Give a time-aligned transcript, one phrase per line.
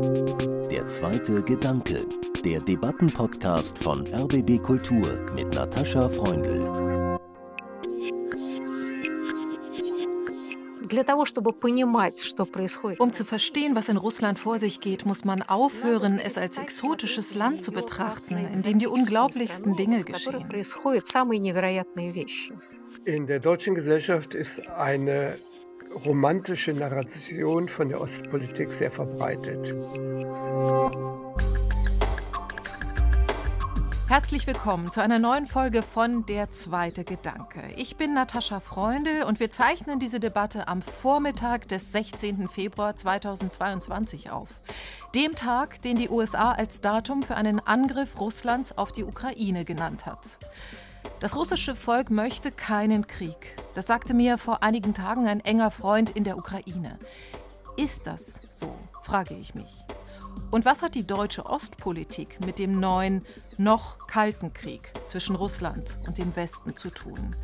[0.00, 2.06] Der zweite Gedanke,
[2.42, 7.18] der Debattenpodcast von RBB Kultur mit Natascha Freundl.
[12.98, 17.34] Um zu verstehen, was in Russland vor sich geht, muss man aufhören, es als exotisches
[17.34, 20.48] Land zu betrachten, in dem die unglaublichsten Dinge geschehen.
[23.04, 25.36] In der deutschen Gesellschaft ist eine
[25.94, 29.74] romantische Narration von der Ostpolitik sehr verbreitet.
[34.08, 37.62] Herzlich willkommen zu einer neuen Folge von Der zweite Gedanke.
[37.76, 42.48] Ich bin Natascha Freundl und wir zeichnen diese Debatte am Vormittag des 16.
[42.48, 44.60] Februar 2022 auf.
[45.14, 50.06] Dem Tag, den die USA als Datum für einen Angriff Russlands auf die Ukraine genannt
[50.06, 50.38] hat.
[51.20, 53.56] Das russische Volk möchte keinen Krieg.
[53.74, 56.98] Das sagte mir vor einigen Tagen ein enger Freund in der Ukraine.
[57.76, 59.72] Ist das so, frage ich mich.
[60.50, 63.24] Und was hat die deutsche Ostpolitik mit dem neuen,
[63.56, 67.36] noch kalten Krieg zwischen Russland und dem Westen zu tun?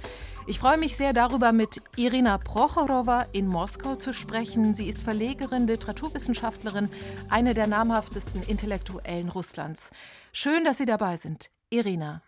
[0.49, 4.75] Ich freue mich sehr darüber, mit Irina Prochorowa in Moskau zu sprechen.
[4.75, 6.89] Sie ist Verlegerin, Literaturwissenschaftlerin,
[7.29, 9.91] eine der namhaftesten Intellektuellen Russlands.
[10.33, 11.51] Schön, dass Sie dabei sind.
[11.71, 12.23] Irina.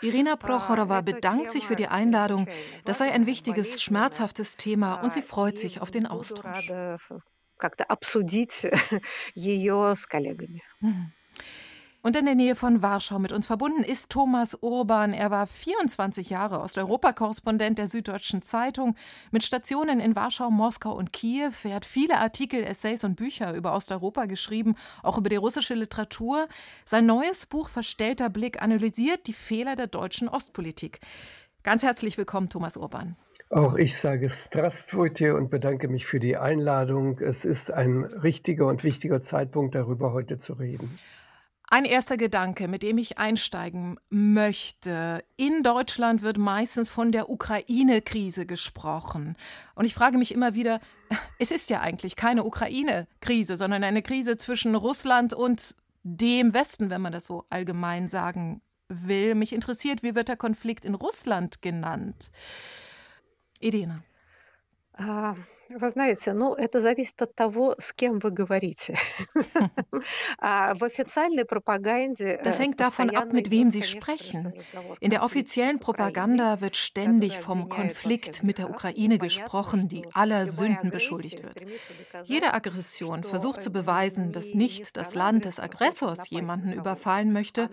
[0.00, 2.48] Irina Prochorowa bedankt sich für die Einladung.
[2.84, 6.70] Das sei ein wichtiges, schmerzhaftes Thema und sie freut sich auf den Austausch.
[12.06, 15.14] Und in der Nähe von Warschau mit uns verbunden ist Thomas Urban.
[15.14, 18.94] Er war 24 Jahre Osteuropa-Korrespondent der Süddeutschen Zeitung
[19.30, 21.52] mit Stationen in Warschau, Moskau und Kiew.
[21.64, 26.46] Er hat viele Artikel, Essays und Bücher über Osteuropa geschrieben, auch über die russische Literatur.
[26.84, 31.00] Sein neues Buch Verstellter Blick analysiert die Fehler der deutschen Ostpolitik.
[31.62, 33.16] Ganz herzlich willkommen, Thomas Urban.
[33.48, 37.18] Auch ich sage Strastwujte und bedanke mich für die Einladung.
[37.20, 40.98] Es ist ein richtiger und wichtiger Zeitpunkt, darüber heute zu reden.
[41.70, 45.24] Ein erster Gedanke, mit dem ich einsteigen möchte.
[45.36, 49.36] In Deutschland wird meistens von der Ukraine-Krise gesprochen.
[49.74, 50.80] Und ich frage mich immer wieder,
[51.38, 57.00] es ist ja eigentlich keine Ukraine-Krise, sondern eine Krise zwischen Russland und dem Westen, wenn
[57.00, 59.34] man das so allgemein sagen will.
[59.34, 62.30] Mich interessiert, wie wird der Konflikt in Russland genannt?
[65.00, 65.34] Uh.
[65.71, 68.95] Вы знаете, ну, это зависит от того, с кем вы говорите.
[70.39, 74.53] В официальной пропаганде Das hängt davon ab, mit wem Sie sprechen.
[74.99, 80.89] In der offiziellen Propaganda wird ständig vom Konflikt mit der Ukraine gesprochen, die aller Sünden
[80.89, 81.61] beschuldigt wird.
[82.23, 87.69] Jede Aggression versucht zu beweisen, dass nicht das Land des Aggressors jemanden überfallen möchte,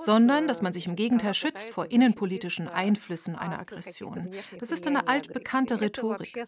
[0.00, 4.30] sondern dass man sich im Gegenteil schützt vor innenpolitischen Einflüssen einer Aggression.
[4.60, 6.38] Das ist eine altbekannte Rhetorik.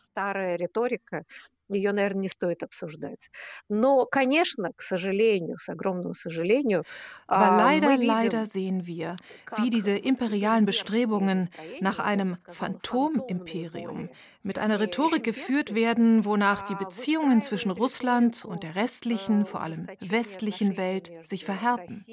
[0.86, 1.24] риторика,
[1.68, 3.30] ее, наверное, не стоит обсуждать.
[3.68, 6.84] Но, конечно, к сожалению, с огромным сожалению,
[7.26, 9.18] Aber leider, leider sehen wir,
[9.54, 11.48] wie diese imperialen Bestrebungen
[11.78, 14.10] nach einem Phantomimperium
[14.42, 19.90] mit einer Rhetorik geführt werden, wonach die Beziehungen zwischen Russland und der restlichen, vor allem
[20.00, 22.06] westlichen Welt sich verhärten.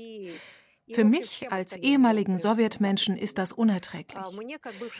[0.91, 4.22] Für mich als ehemaligen Sowjetmenschen ist das unerträglich.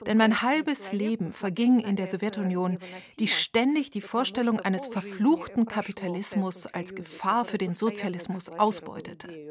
[0.07, 2.79] Denn mein halbes Leben verging in der Sowjetunion,
[3.19, 9.51] die ständig die Vorstellung eines verfluchten Kapitalismus als Gefahr für den Sozialismus ausbeutete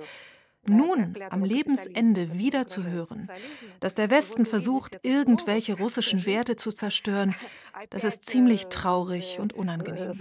[0.68, 3.28] nun am Lebensende wieder zu hören,
[3.80, 7.36] dass der Westen versucht, irgendwelche russischen Werte zu zerstören,
[7.90, 10.14] das ist ziemlich traurig und unangenehm.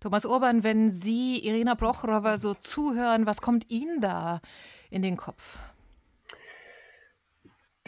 [0.00, 4.40] Thomas Urban, wenn Sie Irina Prochorowa so zuhören, was kommt Ihnen da
[4.90, 5.58] in den Kopf?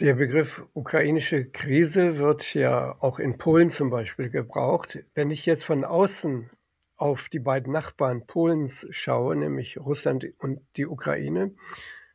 [0.01, 4.99] Der Begriff ukrainische Krise wird ja auch in Polen zum Beispiel gebraucht.
[5.13, 6.49] Wenn ich jetzt von außen
[6.97, 11.55] auf die beiden Nachbarn Polens schaue, nämlich Russland und die Ukraine,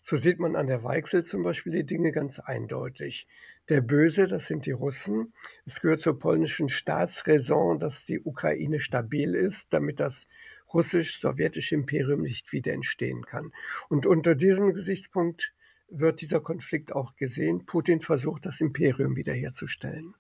[0.03, 3.27] so sieht man an der Weichsel zum Beispiel die Dinge ganz eindeutig.
[3.71, 5.33] Der Böse, das sind die Russen.
[5.65, 10.29] Es gehört zur polnischen Staatsräson, dass die Ukraine stabil ist, damit das
[10.75, 13.53] russisch-sowjetische Imperium nicht wieder entstehen kann.
[13.89, 15.55] Und unter diesem Gesichtspunkt
[15.91, 17.67] wird dieser Konflikt auch gesehen.
[17.67, 20.15] Putin versucht, das Imperium wiederherzustellen.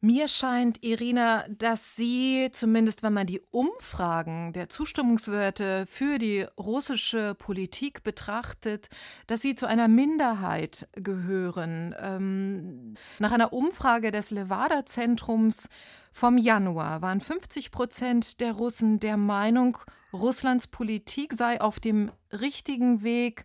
[0.00, 7.34] Mir scheint, Irina, dass Sie, zumindest wenn man die Umfragen der Zustimmungswerte für die russische
[7.34, 8.90] Politik betrachtet,
[9.26, 11.96] dass Sie zu einer Minderheit gehören.
[12.00, 15.68] Ähm, nach einer Umfrage des Levada-Zentrums
[16.12, 19.78] vom Januar waren 50 Prozent der Russen der Meinung,
[20.12, 23.44] Russlands Politik sei auf dem richtigen Weg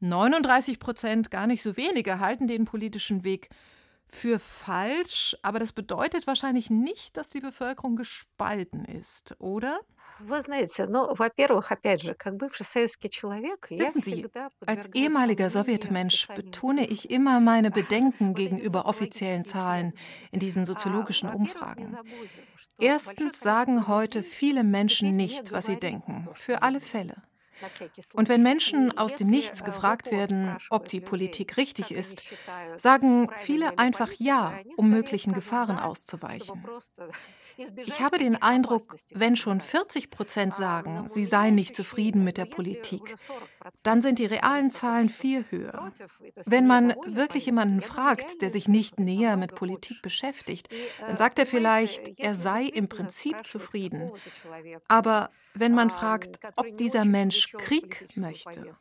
[0.00, 3.50] 39 Prozent, gar nicht so wenige, halten den politischen Weg
[4.10, 9.80] für falsch, aber das bedeutet wahrscheinlich nicht, dass die Bevölkerung gespalten ist, oder?
[13.70, 14.26] Wissen Sie,
[14.66, 19.92] als ehemaliger Sowjetmensch betone ich immer meine Bedenken gegenüber offiziellen Zahlen
[20.32, 21.96] in diesen soziologischen Umfragen.
[22.78, 27.22] Erstens sagen heute viele Menschen nicht, was sie denken, für alle Fälle.
[28.14, 32.22] Und wenn Menschen aus dem Nichts gefragt werden, ob die Politik richtig ist,
[32.76, 36.70] sagen viele einfach Ja, um möglichen Gefahren auszuweichen.
[37.84, 42.44] Ich habe den Eindruck, wenn schon 40 Prozent sagen, sie seien nicht zufrieden mit der
[42.44, 43.14] Politik,
[43.82, 45.92] dann sind die realen Zahlen viel höher.
[46.46, 50.68] Wenn man wirklich jemanden fragt, der sich nicht näher mit Politik beschäftigt,
[51.00, 54.10] dann sagt er vielleicht, er sei im Prinzip zufrieden.
[54.88, 58.72] Aber wenn man fragt, ob dieser Mensch Krieg möchte,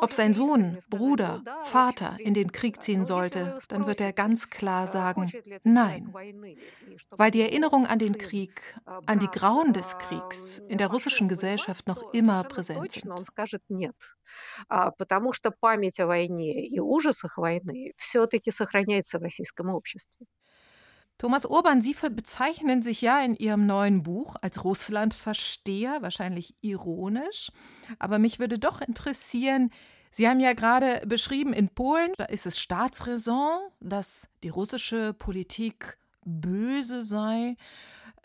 [0.00, 4.88] ob sein Sohn, Bruder, Vater in den Krieg ziehen sollte, dann wird er ganz klar
[4.88, 5.30] sagen,
[5.64, 6.12] nein.
[7.10, 8.62] Weil die Erinnerung an den Krieg,
[9.06, 13.12] an die Grauen des Kriegs in der russischen Gesellschaft noch immer präsent sind.
[14.68, 20.26] Потому что память о войне и ужасах войны все-таки сохраняется в российском обществе.
[21.17, 27.51] Thomas Urban, Sie bezeichnen sich ja in Ihrem neuen Buch als Russlandversteher, wahrscheinlich ironisch.
[27.99, 29.69] Aber mich würde doch interessieren,
[30.15, 35.97] Sie haben ja gerade beschrieben, in Polen, da ist es Staatsräson, dass die russische Politik
[36.23, 37.55] böse sei.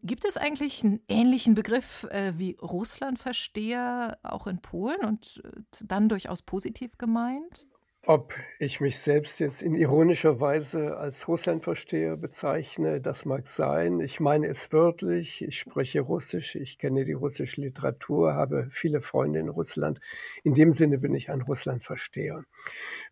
[0.02, 6.08] Gibt es eigentlich einen ähnlichen Begriff äh, wie Russlandversteher auch in Polen und äh, dann
[6.08, 7.66] durchaus positiv gemeint?
[8.08, 14.00] Ob ich mich selbst jetzt in ironischer Weise als Russlandversteher bezeichne, das mag sein.
[14.00, 15.42] Ich meine es wörtlich.
[15.42, 16.54] Ich spreche Russisch.
[16.54, 20.00] Ich kenne die russische Literatur, habe viele Freunde in Russland.
[20.42, 22.44] In dem Sinne bin ich ein Russlandversteher.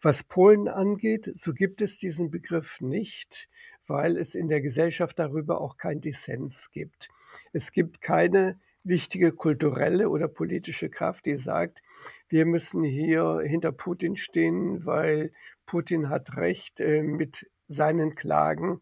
[0.00, 3.50] Was Polen angeht, so gibt es diesen Begriff nicht,
[3.86, 7.10] weil es in der Gesellschaft darüber auch kein Dissens gibt.
[7.52, 11.82] Es gibt keine wichtige kulturelle oder politische Kraft, die sagt,
[12.28, 15.32] wir müssen hier hinter Putin stehen, weil
[15.66, 18.80] Putin hat recht äh, mit seinen Klagen,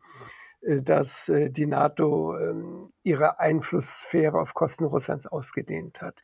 [0.61, 6.23] äh, dass äh, die NATO ähm, ihre Einflusssphäre auf Kosten Russlands ausgedehnt hat.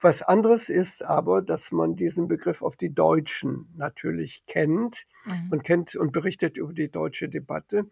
[0.00, 5.48] Was anderes ist aber, dass man diesen Begriff auf die Deutschen natürlich kennt mhm.
[5.50, 7.86] und kennt und berichtet über die deutsche Debatte,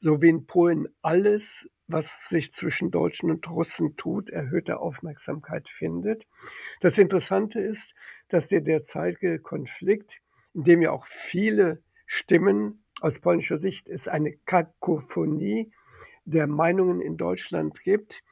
[0.00, 6.26] so wie in Polen alles was sich zwischen Deutschen und Russen tut, erhöhte Aufmerksamkeit findet.
[6.80, 7.94] Das Interessante ist,
[8.28, 10.20] dass der derzeitige Konflikt,
[10.54, 15.72] in dem ja auch viele Stimmen aus polnischer Sicht es eine Kakophonie
[16.24, 18.22] der Meinungen in Deutschland gibt,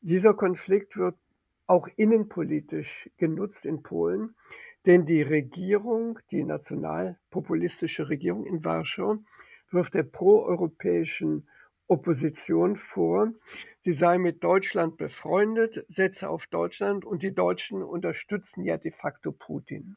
[0.00, 1.16] dieser Konflikt wird
[1.66, 4.34] auch innenpolitisch genutzt in Polen,
[4.86, 9.18] denn die Regierung, die nationalpopulistische Regierung in Warschau,
[9.70, 11.48] wirft der proeuropäischen
[11.88, 13.32] Opposition vor,
[13.80, 19.32] sie sei mit Deutschland befreundet, setze auf Deutschland und die Deutschen unterstützen ja de facto
[19.32, 19.96] Putin.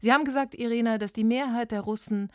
[0.00, 2.30] Sie haben gesagt, Irina, dass die Mehrheit der Russen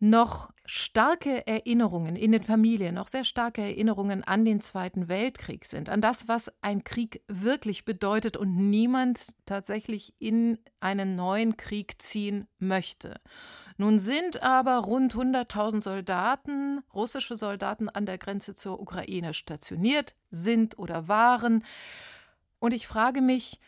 [0.00, 5.88] noch starke Erinnerungen in den Familien, noch sehr starke Erinnerungen an den Zweiten Weltkrieg sind,
[5.88, 12.46] an das, was ein Krieg wirklich bedeutet und niemand tatsächlich in einen neuen Krieg ziehen
[12.58, 13.20] möchte.
[13.76, 20.78] Nun sind aber rund 100.000 Soldaten, russische Soldaten an der Grenze zur Ukraine stationiert, sind
[20.78, 21.64] oder waren.
[22.60, 23.58] Und ich frage mich,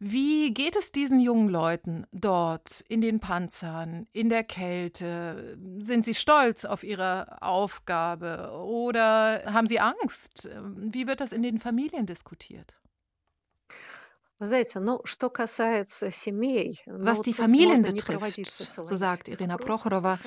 [0.00, 5.58] wie geht es diesen jungen Leuten dort in den Panzern, in der Kälte?
[5.78, 10.48] Sind sie stolz auf ihre Aufgabe oder haben sie Angst?
[10.76, 12.76] Wie wird das in den Familien diskutiert?
[16.86, 20.20] Was die Familien betrifft, so sagt Irina Prochorowa,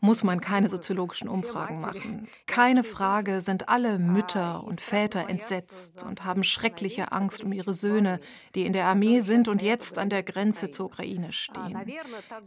[0.00, 2.28] muss man keine soziologischen Umfragen machen.
[2.46, 8.20] Keine Frage sind alle Mütter und Väter entsetzt und haben schreckliche Angst um ihre Söhne,
[8.54, 11.76] die in der Armee sind und jetzt an der Grenze zur Ukraine stehen.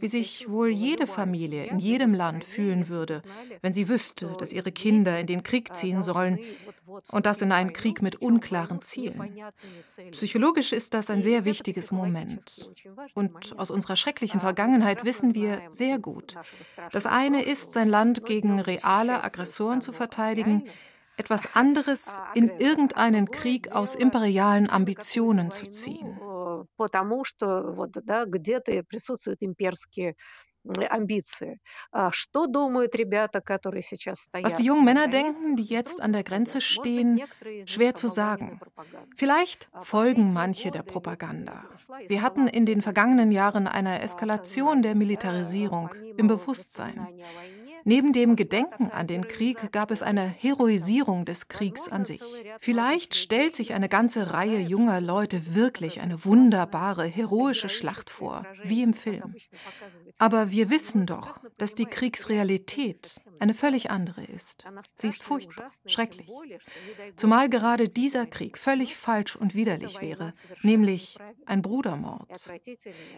[0.00, 3.22] Wie sich wohl jede Familie in jedem Land fühlen würde,
[3.60, 6.38] wenn sie wüsste, dass ihre Kinder in den Krieg ziehen sollen
[7.10, 9.42] und das in einen Krieg mit unklaren Zielen.
[10.12, 12.70] Psychologisch ist das ein sehr wichtiges Moment.
[13.14, 16.34] Und aus unserer schrecklichen Vergangenheit wissen wir sehr gut,
[16.92, 20.68] das eine ist, sein Land gegen reale Aggressoren zu verteidigen,
[21.16, 26.18] etwas anderes in irgendeinen Krieg aus imperialen Ambitionen zu ziehen
[30.89, 31.59] амбиции.
[32.11, 34.45] Что думают ребята, которые сейчас стоят?
[34.45, 37.21] Was die jungen Männer denken, die jetzt an der Grenze stehen,
[37.65, 38.59] schwer zu sagen.
[39.15, 41.63] Vielleicht folgen manche der Propaganda.
[42.07, 47.07] Wir hatten in den vergangenen Jahren eine Eskalation der Militarisierung im Bewusstsein.
[47.85, 52.21] Neben dem Gedenken an den Krieg gab es eine Heroisierung des Kriegs an sich.
[52.59, 58.83] Vielleicht stellt sich eine ganze Reihe junger Leute wirklich eine wunderbare, heroische Schlacht vor, wie
[58.83, 59.33] im Film.
[60.18, 64.64] Aber wir wissen doch, dass die Kriegsrealität eine völlig andere ist.
[64.96, 66.28] Sie ist furchtbar, schrecklich.
[67.16, 72.28] Zumal gerade dieser Krieg völlig falsch und widerlich wäre, nämlich ein Brudermord.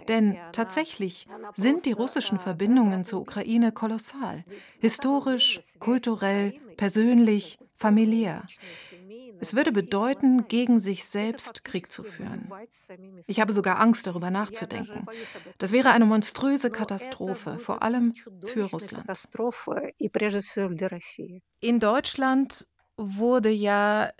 [0.09, 4.45] Denn tatsächlich sind die russischen Verbindungen zur Ukraine kolossal
[4.81, 8.47] historisch, kulturell, persönlich, familiär.
[9.41, 12.51] Es würde bedeuten, gegen sich selbst Krieg zu führen.
[13.27, 15.07] Ich habe sogar Angst, darüber nachzudenken.
[15.59, 18.15] Das wäre eine monströse Katastrophe, vor allem
[18.47, 19.07] für Russland.
[21.61, 24.11] In Deutschland wurde ja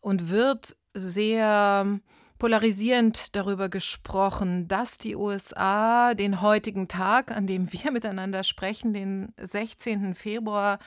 [0.00, 2.00] und wird sehr
[2.38, 9.32] polarisierend darüber gesprochen, dass die USA den heutigen Tag, an dem wir miteinander sprechen, den
[9.40, 10.14] 16.
[10.14, 10.78] Februar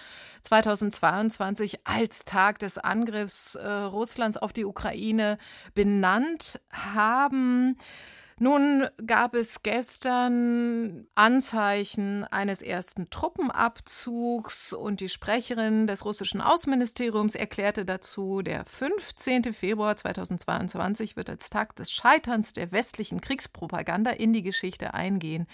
[0.42, 5.38] 2022 als Tag des Angriffs äh, Russlands auf die Ukraine
[5.74, 7.78] benannt haben.
[8.42, 17.84] Nun gab es gestern Anzeichen eines ersten Truppenabzugs und die Sprecherin des russischen Außenministeriums erklärte
[17.84, 19.52] dazu, der 15.
[19.52, 25.46] Februar 2022 wird als Tag des Scheiterns der westlichen Kriegspropaganda in die Geschichte eingehen.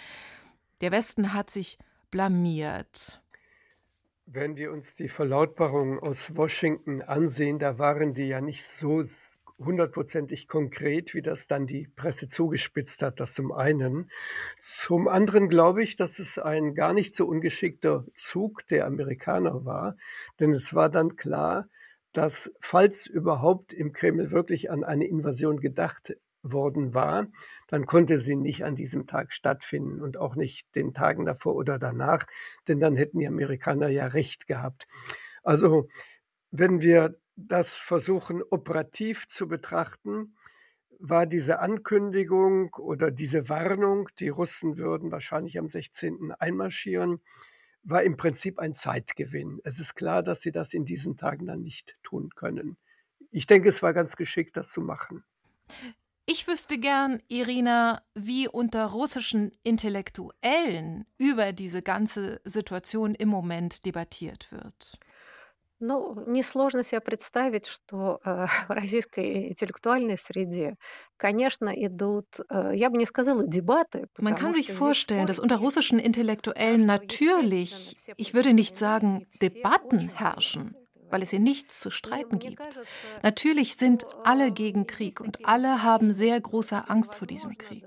[0.81, 1.79] Der Westen hat sich
[2.11, 3.19] blamiert.
[4.27, 9.03] Wenn wir uns die Verlautbarungen aus Washington ansehen, da waren die ja nicht so
[9.57, 14.09] hundertprozentig konkret, wie das dann die Presse zugespitzt hat, das zum einen.
[14.59, 19.95] Zum anderen glaube ich, dass es ein gar nicht so ungeschickter Zug der Amerikaner war,
[20.39, 21.69] denn es war dann klar,
[22.11, 27.27] dass falls überhaupt im Kreml wirklich an eine Invasion gedacht worden war,
[27.67, 31.79] dann konnte sie nicht an diesem Tag stattfinden und auch nicht den Tagen davor oder
[31.79, 32.25] danach,
[32.67, 34.87] denn dann hätten die Amerikaner ja recht gehabt.
[35.43, 35.87] Also
[36.51, 40.35] wenn wir das versuchen operativ zu betrachten,
[40.99, 46.31] war diese Ankündigung oder diese Warnung, die Russen würden wahrscheinlich am 16.
[46.39, 47.21] einmarschieren,
[47.83, 49.59] war im Prinzip ein Zeitgewinn.
[49.63, 52.77] Es ist klar, dass sie das in diesen Tagen dann nicht tun können.
[53.31, 55.23] Ich denke, es war ganz geschickt, das zu machen.
[56.25, 64.51] Ich wüsste gern, Irina, wie unter russischen Intellektuellen über diese ganze Situation im Moment debattiert
[64.51, 64.97] wird.
[65.79, 70.75] Ну, несложно себе представить, что э, в российской интellektuальной среде,
[71.17, 74.07] конечно, идут, э, я бы не сказала дебаты.
[74.17, 80.75] Man kann sich vorstellen, dass unter russischen Intellektuellen natürlich, ich würde nicht sagen Debatten herrschen,
[81.09, 82.61] weil es hier nichts zu streiten gibt.
[83.23, 87.85] Natürlich sind alle gegen Krieg und alle haben sehr große Angst vor diesem Krieg.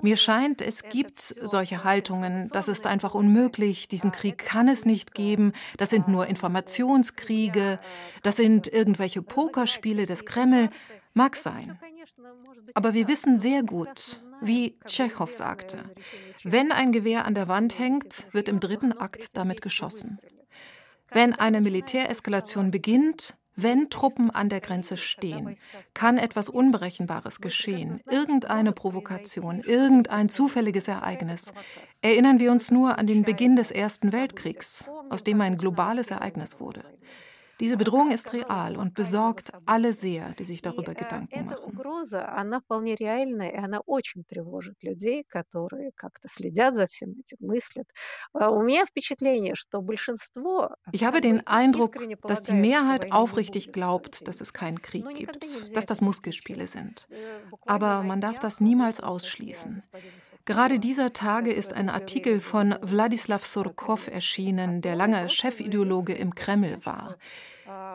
[0.00, 5.14] Mir scheint, es gibt solche Haltungen, das ist einfach unmöglich, diesen Krieg kann es nicht
[5.14, 7.78] geben, das sind nur Informationskriege,
[8.22, 10.70] das sind irgendwelche Pokerspiele des Kreml,
[11.14, 11.78] mag sein.
[12.74, 15.78] Aber wir wissen sehr gut, wie Tschechow sagte,
[16.42, 20.18] wenn ein Gewehr an der Wand hängt, wird im dritten Akt damit geschossen.
[21.12, 25.56] Wenn eine Militäreskalation beginnt, wenn Truppen an der Grenze stehen,
[25.92, 31.52] kann etwas Unberechenbares geschehen, irgendeine Provokation, irgendein zufälliges Ereignis.
[32.00, 36.60] Erinnern wir uns nur an den Beginn des Ersten Weltkriegs, aus dem ein globales Ereignis
[36.60, 36.82] wurde.
[37.62, 41.78] Diese Bedrohung ist real und besorgt alle sehr, die sich darüber Gedanken machen.
[50.90, 55.86] Ich habe den Eindruck, dass die Mehrheit aufrichtig glaubt, dass es keinen Krieg gibt, dass
[55.86, 57.06] das Muskelspiele sind.
[57.66, 59.84] Aber man darf das niemals ausschließen.
[60.46, 66.84] Gerade dieser Tage ist ein Artikel von Wladislav Surkov erschienen, der lange Chefideologe im Kreml
[66.84, 67.16] war.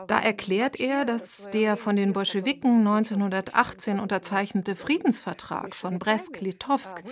[0.06, 7.02] Da erklärt er, dass der von den Bolschewiken 1918 unterzeichnete Friedensvertrag von Brest-Litovsk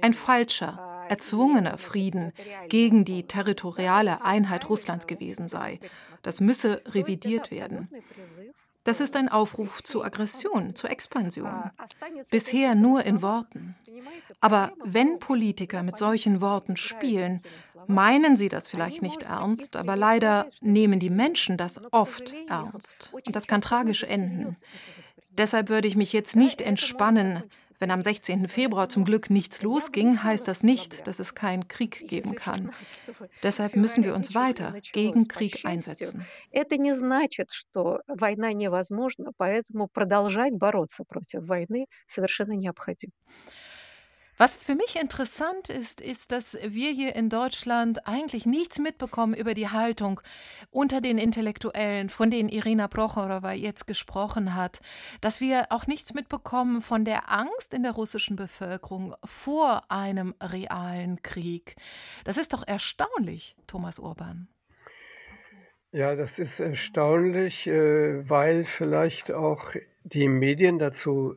[0.00, 2.32] ein falscher, erzwungener Frieden
[2.68, 5.80] gegen die territoriale Einheit Russlands gewesen sei.
[6.22, 7.88] Das müsse revidiert werden.
[8.86, 11.70] Das ist ein Aufruf zu Aggression, zur Expansion.
[12.30, 13.74] Bisher nur in Worten.
[14.40, 17.42] Aber wenn Politiker mit solchen Worten spielen,
[17.88, 23.12] meinen sie das vielleicht nicht ernst, aber leider nehmen die Menschen das oft ernst.
[23.12, 24.56] Und das kann tragisch enden.
[25.30, 27.42] Deshalb würde ich mich jetzt nicht entspannen,
[27.81, 28.47] Wenn am 16.
[28.47, 32.71] Februar zum Glück nichts losging, heißt das nicht, dass es keinen Krieg geben kann.
[33.41, 36.27] Deshalb müssen wir uns weiter gegen Krieg einsetzen.
[36.51, 43.13] Это не значит, что война невозможна, поэтому продолжать бороться против войны совершенно необходимо.
[44.38, 49.54] Was für mich interessant ist, ist, dass wir hier in Deutschland eigentlich nichts mitbekommen über
[49.54, 50.20] die Haltung
[50.70, 54.80] unter den Intellektuellen, von denen Irina Prochorowa jetzt gesprochen hat,
[55.22, 61.22] dass wir auch nichts mitbekommen von der Angst in der russischen Bevölkerung vor einem realen
[61.22, 61.74] Krieg.
[62.24, 64.48] Das ist doch erstaunlich, Thomas Urban.
[65.92, 69.70] Ja, das ist erstaunlich, äh, weil vielleicht auch
[70.04, 71.36] die Medien dazu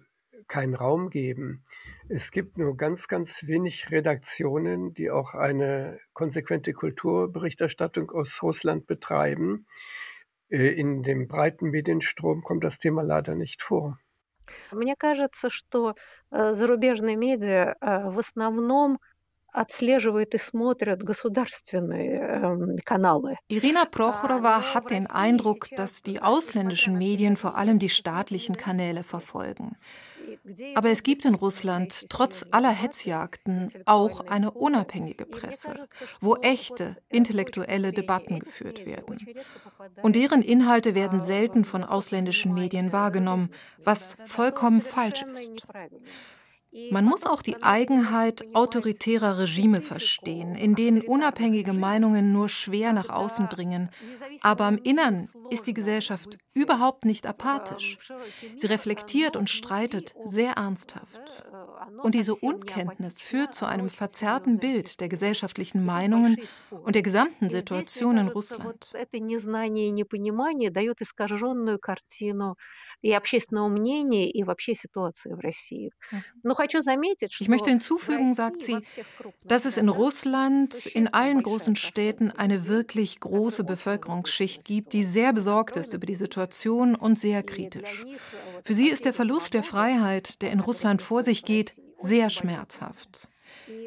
[0.49, 1.63] keinen Raum geben.
[2.08, 9.66] Es gibt nur ganz, ganz wenig Redaktionen, die auch eine konsequente Kulturberichterstattung aus Russland betreiben.
[10.50, 13.98] Äh, in dem breiten Medienstrom kommt das Thema leider nicht vor.
[14.70, 15.94] Мне кажется, что
[16.30, 18.98] э, зарубежные медиа э, в основном
[19.54, 23.38] отслеживают и смотрят государственные Kanäle.
[23.48, 29.76] Irina Prochorova hat den Eindruck, dass die ausländischen Medien vor allem die staatlichen Kanäle verfolgen.
[30.74, 35.86] Aber es gibt in Russland trotz aller Hetzjagden auch eine unabhängige Presse,
[36.20, 39.18] wo echte intellektuelle Debatten geführt werden.
[40.02, 43.50] Und deren Inhalte werden selten von ausländischen Medien wahrgenommen,
[43.84, 45.66] was vollkommen falsch ist.
[46.91, 53.09] Man muss auch die Eigenheit autoritärer Regime verstehen, in denen unabhängige Meinungen nur schwer nach
[53.09, 53.89] außen dringen.
[54.41, 57.97] Aber im Innern ist die Gesellschaft überhaupt nicht apathisch.
[58.55, 61.21] Sie reflektiert und streitet sehr ernsthaft.
[62.03, 66.37] Und diese Unkenntnis führt zu einem verzerrten Bild der gesellschaftlichen Meinungen
[66.69, 68.91] und der gesamten Situation in Russland
[73.02, 75.90] и общественного мнения, и вообще ситуации в России.
[76.42, 78.78] Но хочу заметить, Ich möchte hinzufügen, sagt sie,
[79.44, 85.32] dass es in Russland, in allen großen Städten eine wirklich große Bevölkerungsschicht gibt, die sehr
[85.32, 88.04] besorgt ist über die Situation und sehr kritisch.
[88.64, 93.28] Für sie ist der Verlust der Freiheit, der in Russland vor sich geht, sehr schmerzhaft.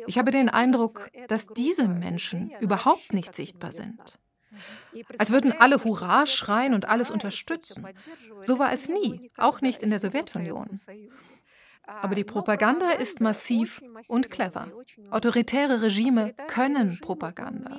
[0.06, 4.20] Ich habe den Eindruck, dass diese Menschen überhaupt nicht sichtbar sind.
[5.19, 7.87] Als würden alle Hurra schreien und alles unterstützen.
[8.41, 10.79] So war es nie, auch nicht in der Sowjetunion.
[11.85, 14.69] Aber die Propaganda ist massiv und clever.
[15.11, 17.77] Autoritäre Regime können Propaganda.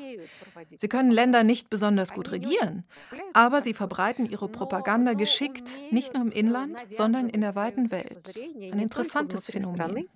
[0.77, 2.83] Sie können Länder nicht besonders gut regieren,
[3.33, 8.37] aber sie verbreiten ihre Propaganda geschickt, nicht nur im Inland, sondern in der weiten Welt.
[8.37, 10.09] Ein interessantes Phänomen.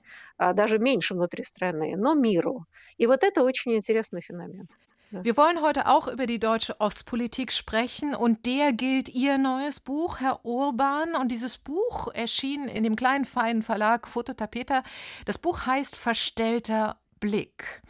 [5.09, 10.19] Wir wollen heute auch über die deutsche Ostpolitik sprechen und der gilt Ihr neues Buch,
[10.19, 11.15] Herr Urban.
[11.15, 14.83] Und dieses Buch erschien in dem kleinen feinen Verlag Fototapeter.
[15.25, 17.81] Das Buch heißt Verstellter Blick.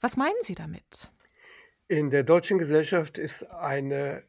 [0.00, 1.10] Was meinen Sie damit?
[1.88, 4.22] In der deutschen Gesellschaft ist eine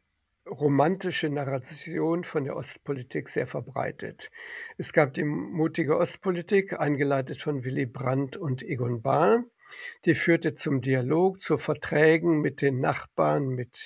[0.50, 4.30] romantische Narration von der Ostpolitik sehr verbreitet.
[4.78, 9.44] Es gab die mutige Ostpolitik, eingeleitet von Willy Brandt und Egon Bahr.
[10.04, 13.78] Die führte zum Dialog, zu Verträgen mit den Nachbarn, mit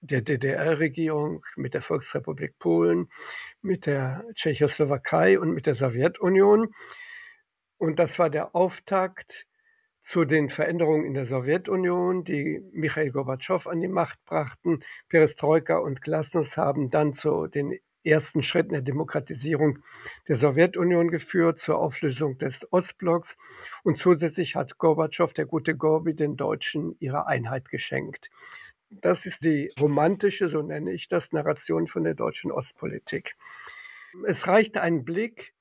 [0.00, 3.08] der DDR-Regierung, mit der Volksrepublik Polen,
[3.60, 6.74] mit der Tschechoslowakei und mit der Sowjetunion.
[7.76, 9.46] Und das war der Auftakt
[10.00, 14.80] zu den Veränderungen in der Sowjetunion, die Michail Gorbatschow an die Macht brachten.
[15.08, 19.80] Perestroika und Glasnost haben dann zu den ersten Schritten der Demokratisierung
[20.28, 23.36] der Sowjetunion geführt, zur Auflösung des Ostblocks.
[23.82, 28.30] Und zusätzlich hat Gorbatschow, der gute Gorbi, den Deutschen ihre Einheit geschenkt.
[28.90, 33.36] Das ist die romantische, so nenne ich das, Narration von der deutschen Ostpolitik.
[34.26, 35.54] Es reicht ein Blick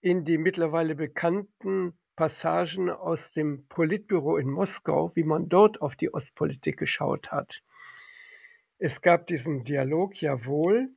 [0.00, 6.12] in die mittlerweile bekannten Passagen aus dem Politbüro in Moskau, wie man dort auf die
[6.14, 7.62] Ostpolitik geschaut hat.
[8.78, 10.90] Es gab diesen Dialog, jawohl,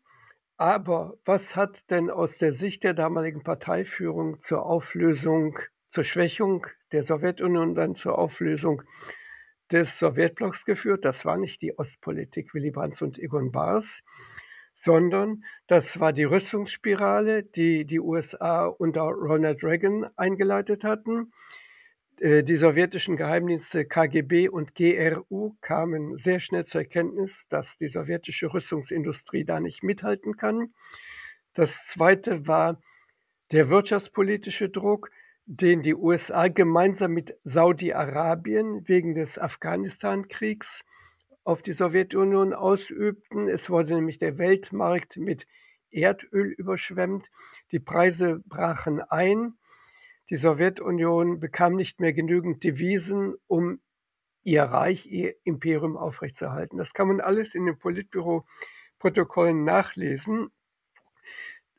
[0.61, 5.57] aber was hat denn aus der Sicht der damaligen Parteiführung zur Auflösung,
[5.89, 8.83] zur Schwächung der Sowjetunion und dann zur Auflösung
[9.71, 11.03] des Sowjetblocks geführt?
[11.03, 14.03] Das war nicht die Ostpolitik Willy Brandt und Egon Bars,
[14.71, 21.31] sondern das war die Rüstungsspirale, die die USA unter Ronald Reagan eingeleitet hatten.
[22.21, 28.53] Äh, die sowjetischen Geheimdienste KGB und GRU kamen sehr schnell zur Erkenntnis, dass die sowjetische
[28.53, 30.71] Rüstungsindustrie da nicht mithalten kann.
[31.53, 32.79] Das zweite war
[33.51, 35.09] der wirtschaftspolitische Druck,
[35.47, 40.85] den die USA gemeinsam mit Saudi-Arabien wegen des Afghanistan-Kriegs
[41.43, 43.47] auf die Sowjetunion ausübten.
[43.47, 45.47] Es wurde nämlich der Weltmarkt mit
[45.89, 47.31] Erdöl überschwemmt.
[47.71, 49.55] Die Preise brachen ein.
[50.31, 53.81] Die Sowjetunion bekam nicht mehr genügend Devisen, um
[54.43, 56.77] ihr Reich, ihr Imperium aufrechtzuerhalten.
[56.77, 60.49] Das kann man alles in den Politbüro-Protokollen nachlesen.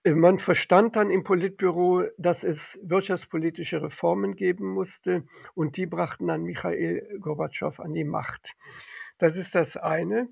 [0.05, 6.43] Man verstand dann im Politbüro, dass es wirtschaftspolitische Reformen geben musste und die brachten dann
[6.43, 8.55] Michael Gorbatschow an die Macht.
[9.17, 10.29] Das ist das eine.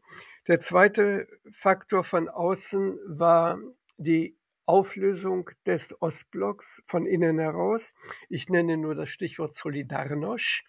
[0.46, 3.58] Der zweite Faktor von außen war
[3.96, 4.36] die
[4.70, 7.92] Auflösung des Ostblocks von innen heraus.
[8.28, 10.64] Ich nenne nur das Stichwort Solidarność.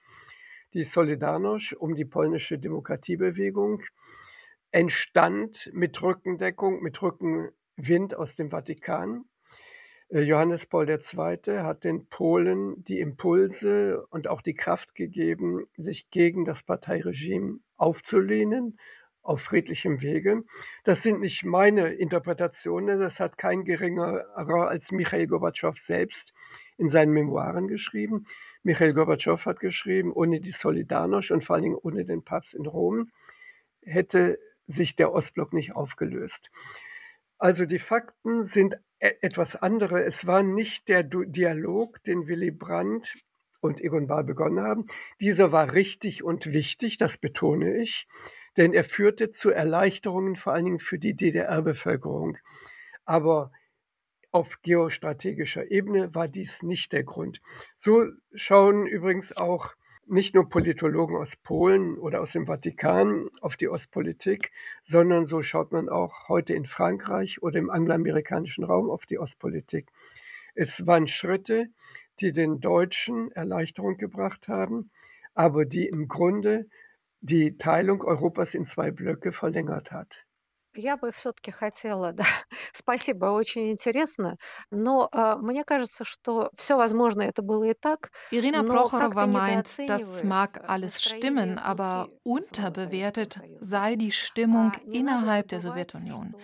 [0.74, 3.84] Die Solidarność um die polnische Demokratiebewegung
[4.72, 9.26] entstand mit Rückendeckung, mit Rückenwind aus dem Vatikan.
[10.10, 11.60] Äh, Johannes Paul II.
[11.60, 18.80] hat den Polen die Impulse und auch die Kraft gegeben, sich gegen das Parteiregime aufzulehnen
[19.24, 20.44] auf friedlichem Wege.
[20.84, 26.34] Das sind nicht meine Interpretationen, das hat kein geringerer als Michael Gorbatschow selbst
[26.78, 28.26] in seinen Memoiren geschrieben.
[28.64, 32.66] Michael Gorbatschow hat geschrieben, ohne die Solidarność und vor allen Dingen ohne den Papst in
[32.66, 33.12] Rom
[33.82, 36.52] hätte sich der Ostblock nicht aufgelöst.
[37.38, 40.04] Also die Fakten sind e-, etwas andere.
[40.04, 43.18] Es war nicht der Dialog, den Willy Brandt
[43.60, 44.88] und Egon Bahr begonnen haben.
[45.20, 48.08] Dieser war richtig und wichtig, das betone ich
[48.58, 52.38] denn er führte zu Erleichterungen vor allen Dingen für die DDR-Bevölkerung.
[53.06, 53.52] Aber
[54.32, 57.42] auf geostrategischer Ebene war dies nicht der Grund.
[57.78, 59.76] So schauen übrigens auch
[60.08, 64.52] nicht nur Politologen aus Polen oder aus dem Vatikan auf die Ostpolitik,
[64.84, 69.90] sondern so schaut man auch heute in Frankreich oder im angloamerikanischen Raum auf die Ostpolitik.
[70.54, 71.68] Es waren Schritte,
[72.20, 74.92] die den Deutschen Erleichterung gebracht haben,
[75.34, 76.68] aber die im Grunde
[77.21, 80.27] die Teilung Europas in zwei Blöcke verlängert hat.
[80.79, 82.27] Я бы все-таки хотела, да,
[82.73, 84.37] спасибо, очень интересно,
[84.71, 88.11] но äh, мне кажется, что все возможно, это было и так.
[88.31, 96.35] Irina Prochorova meint, das mag alles stimmen, aber unterbewertet sei die Stimmung innerhalb der Sowjetunion.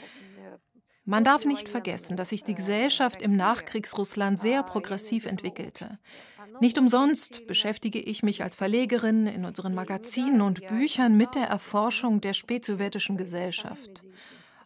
[1.10, 5.98] Man darf nicht vergessen, dass sich die Gesellschaft im Nachkriegsrussland sehr progressiv entwickelte.
[6.60, 12.20] Nicht umsonst beschäftige ich mich als Verlegerin in unseren Magazinen und Büchern mit der Erforschung
[12.20, 14.04] der spätsowjetischen Gesellschaft.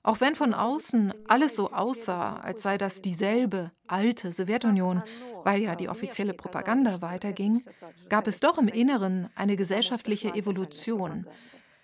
[0.01, 5.03] Auch wenn von außen alles so aussah, als sei das dieselbe alte Sowjetunion,
[5.43, 7.61] weil ja die offizielle Propaganda weiterging,
[8.09, 11.27] gab es doch im Inneren eine gesellschaftliche Evolution.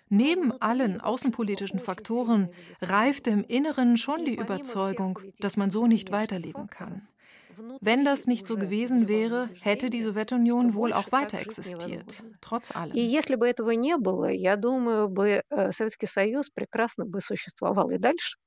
[0.09, 2.49] Neben allen außenpolitischen Faktoren
[2.81, 7.07] reifte im Inneren schon die Überzeugung, dass man so nicht weiterleben kann.
[7.81, 12.93] Wenn das nicht so gewesen wäre, hätte die Sowjetunion wohl auch weiter existiert, trotz allem.
[12.95, 17.89] И если бы этого не было, я думаю, бы э, Советский Союз прекрасно бы существовал
[17.91, 18.37] и дальше.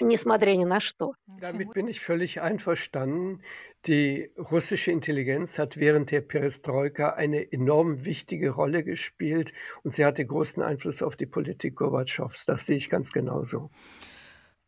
[0.00, 1.14] Несмотря ни на что.
[1.40, 3.42] Damit bin ich völlig einverstanden.
[3.87, 9.51] Die russische Intelligenz hat während der Perestroika eine enorm wichtige Rolle gespielt
[9.83, 12.45] und sie hatte großen Einfluss auf die Politik Gorbatschows.
[12.45, 13.71] Das sehe ich ganz genauso.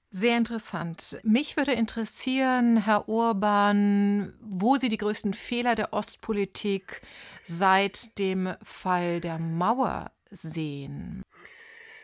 [0.10, 1.20] Sehr interessant.
[1.24, 7.02] Mich würde interessieren, Herr Urban, wo Sie die größten Fehler der Ostpolitik
[7.44, 11.22] seit dem Fall der Mauer sehen.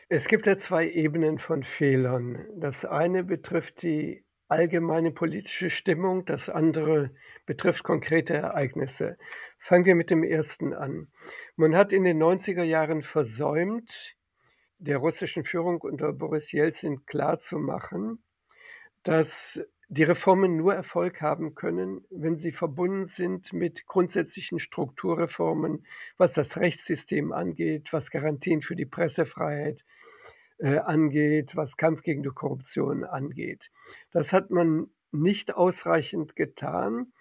[0.09, 2.45] Es gibt ja zwei Ebenen von Fehlern.
[2.57, 7.11] Das eine betrifft die allgemeine politische Stimmung, das andere
[7.45, 9.17] betrifft konkrete Ereignisse.
[9.57, 11.07] Fangen wir mit dem ersten an.
[11.55, 14.15] Man hat in den 90er Jahren versäumt,
[14.77, 18.21] der russischen Führung unter Boris Jelzin klarzumachen,
[19.03, 25.85] dass die Reformen nur Erfolg haben können, wenn sie verbunden sind mit grundsätzlichen Strukturreformen,
[26.17, 29.85] was das Rechtssystem angeht, was Garantien für die Pressefreiheit
[30.61, 33.71] äh, angeht, was Kampf gegen die Korruption angeht.
[34.11, 37.11] Das hat man nicht ausreichend getan.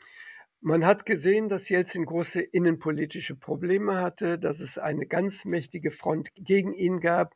[0.61, 6.29] Man hat gesehen, dass Jelzin große innenpolitische Probleme hatte, dass es eine ganz mächtige Front
[6.35, 7.35] gegen ihn gab,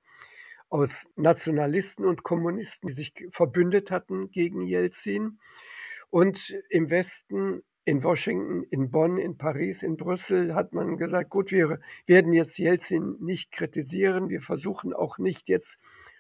[0.69, 5.39] aus Nationalisten und Kommunisten, die sich verbündet hatten gegen Jelzin.
[6.11, 11.51] Und im Westen, in Washington, in Bonn, in Paris, in Brüssel, hat man gesagt, gut,
[11.51, 14.29] wir werden jetzt Jelzin nicht kritisieren.
[14.29, 15.79] Wir versuchen auch nicht jetzt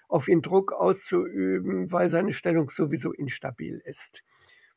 [0.08, 4.22] auf ihn Druck auszuüben, weil seine Stellung sowieso instabil ist.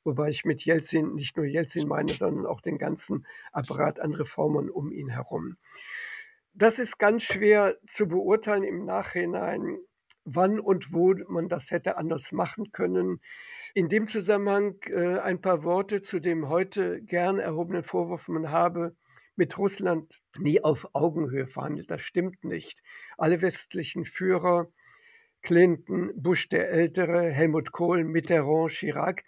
[0.04, 4.70] Wobei ich mit Jelzin nicht nur Jelzin meine, sondern auch den ganzen Apparat an Reformern
[4.70, 5.58] um ihn herum.
[6.54, 9.80] Das ist ganz schwer zu beurteilen im Nachhinein,
[10.24, 13.22] wann und wo man das hätte anders machen können.
[13.74, 18.96] In dem Zusammenhang äh, ein paar Worte zu dem heute gern erhobenen Vorwurf, man habe
[19.36, 21.92] mit Russland nie auf Augenhöhe verhandelt.
[21.92, 22.82] Das stimmt nicht.
[23.18, 24.68] Alle westlichen Führer,
[25.41, 29.23] Clinton, Bush der Ältere, Helmut Kohl, Mitterrand, Chirac,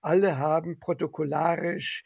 [0.00, 2.04] alle haben protokollarisch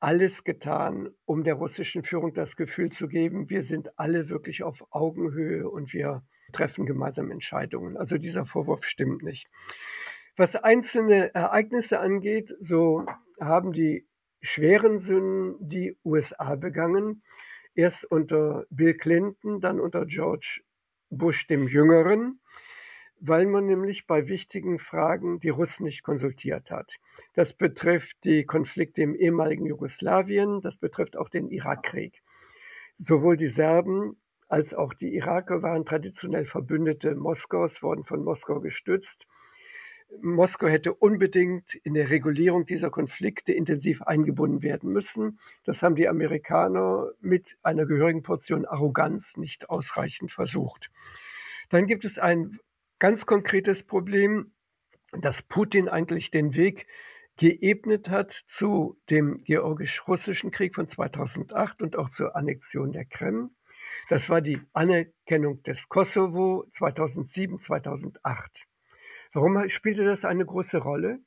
[0.00, 4.86] alles getan, um der russischen Führung das Gefühl zu geben, wir sind alle wirklich auf
[4.90, 7.96] Augenhöhe und wir treffen gemeinsam Entscheidungen.
[7.96, 9.48] Also dieser Vorwurf stimmt nicht.
[10.36, 13.04] Was einzelne Ereignisse angeht, so
[13.38, 14.06] haben die
[14.40, 17.22] schweren Sünden die USA begangen.
[17.74, 20.62] Erst unter Bill Clinton, dann unter George
[21.10, 22.40] Bush dem Jüngeren
[23.20, 26.96] weil man nämlich bei wichtigen Fragen die Russen nicht konsultiert hat.
[27.34, 32.22] Das betrifft die Konflikte im ehemaligen Jugoslawien, das betrifft auch den Irakkrieg.
[32.96, 34.16] Sowohl die Serben
[34.48, 39.26] als auch die Iraker waren traditionell Verbündete Moskaus, wurden von Moskau gestützt.
[40.20, 45.38] Moskau hätte unbedingt in der Regulierung dieser Konflikte intensiv eingebunden werden müssen.
[45.64, 50.90] Das haben die Amerikaner mit einer gehörigen Portion Arroganz nicht ausreichend versucht.
[51.68, 52.58] Dann gibt es ein
[52.98, 54.52] ganz konkretes Problem,
[55.12, 56.86] dass Putin eigentlich den Weg
[57.36, 63.50] geebnet hat zu dem georgisch-russischen Krieg von 2008 und auch zur Annexion der Krim.
[64.08, 68.66] Das war die Anerkennung des Kosovo 2007, 2008.
[69.32, 71.20] Warum spielte das eine große Rolle?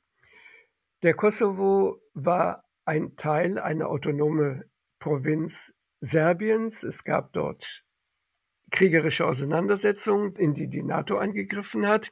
[1.02, 4.64] Der Kosovo war ein Teil, eine autonome
[4.98, 6.82] Provinz Serbiens.
[6.82, 7.84] Es gab dort
[8.70, 12.10] kriegerische Auseinandersetzung, in die die NATO eingegriffen hat,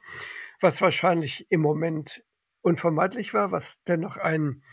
[0.61, 2.23] was wahrscheinlich im Moment
[2.61, 4.63] unvermeidlich war, was dennoch ein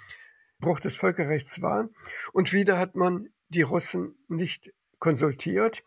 [0.59, 1.91] Bruch des Völkerrechts war.
[2.33, 5.83] Und wieder hat man die Russen nicht konsultiert.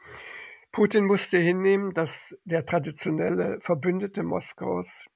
[0.72, 5.08] Putin musste hinnehmen, dass der traditionelle Verbündete Moskaus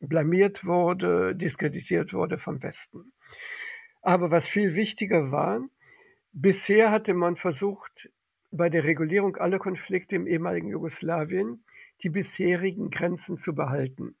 [0.00, 3.12] blamiert wurde, diskreditiert wurde vom Westen.
[4.02, 5.60] Aber was viel wichtiger war,
[6.32, 8.10] bisher hatte man versucht,
[8.50, 11.64] bei der Regulierung aller Konflikte im ehemaligen Jugoslawien
[12.02, 14.16] die bisherigen Grenzen zu behalten.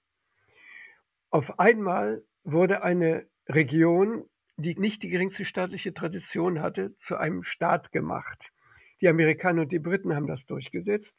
[1.30, 4.24] Auf einmal wurde eine Region,
[4.56, 8.52] die nicht die geringste staatliche Tradition hatte, zu einem Staat gemacht.
[9.00, 11.16] Die Amerikaner und die Briten haben das durchgesetzt.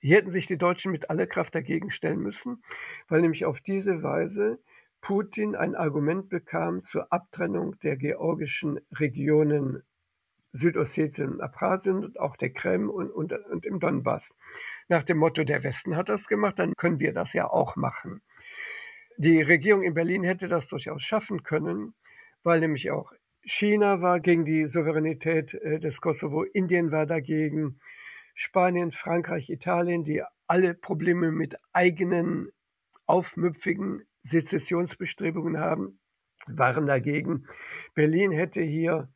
[0.00, 2.62] Hier hätten sich die Deutschen mit aller Kraft dagegen stellen müssen,
[3.08, 4.58] weil nämlich auf diese Weise
[5.00, 9.82] Putin ein Argument bekam zur Abtrennung der georgischen Regionen
[10.52, 14.36] Südossetien und Abchasien und auch der Krim und, und, und im Donbass.
[14.88, 18.20] Nach dem Motto, der Westen hat das gemacht, dann können wir das ja auch machen.
[19.16, 21.94] Die Regierung in Berlin hätte das durchaus schaffen können,
[22.42, 23.12] weil nämlich auch
[23.44, 27.80] China war gegen die Souveränität äh, des Kosovo, Indien war dagegen,
[28.34, 32.50] Spanien, Frankreich, Italien, die alle Probleme mit eigenen
[33.06, 35.98] aufmüpfigen Sezessionsbestrebungen haben,
[36.46, 37.46] waren dagegen.
[37.94, 39.08] Berlin hätte hier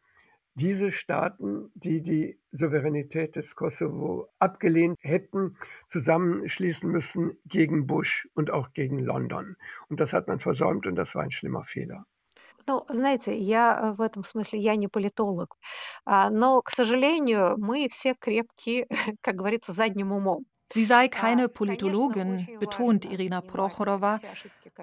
[0.54, 5.56] diese Staaten, die die Souveränität des Kosovo abgelehnt hätten,
[5.88, 9.56] zusammenschließen müssen gegen Bush und auch gegen London.
[9.88, 12.06] Und das hat man versäumt und das war ein schlimmer Fehler.
[12.68, 15.56] Ну, знаете, я в этом смысле, я не политолог,
[16.04, 18.86] но, к сожалению, мы все крепкие,
[19.20, 20.46] как говорится, задним умом.
[20.72, 24.20] Sie sei keine Politologin, betont Irina Prochorowa,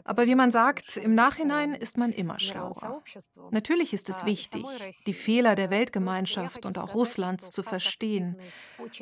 [0.05, 3.03] aber wie man sagt, im Nachhinein ist man immer schlauer.
[3.51, 4.65] Natürlich ist es wichtig,
[5.05, 8.37] die Fehler der Weltgemeinschaft und auch Russlands zu verstehen.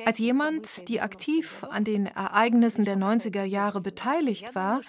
[0.06, 4.82] Als jemand, die aktiv an den Ereignissen der 90er Jahre beteiligt war,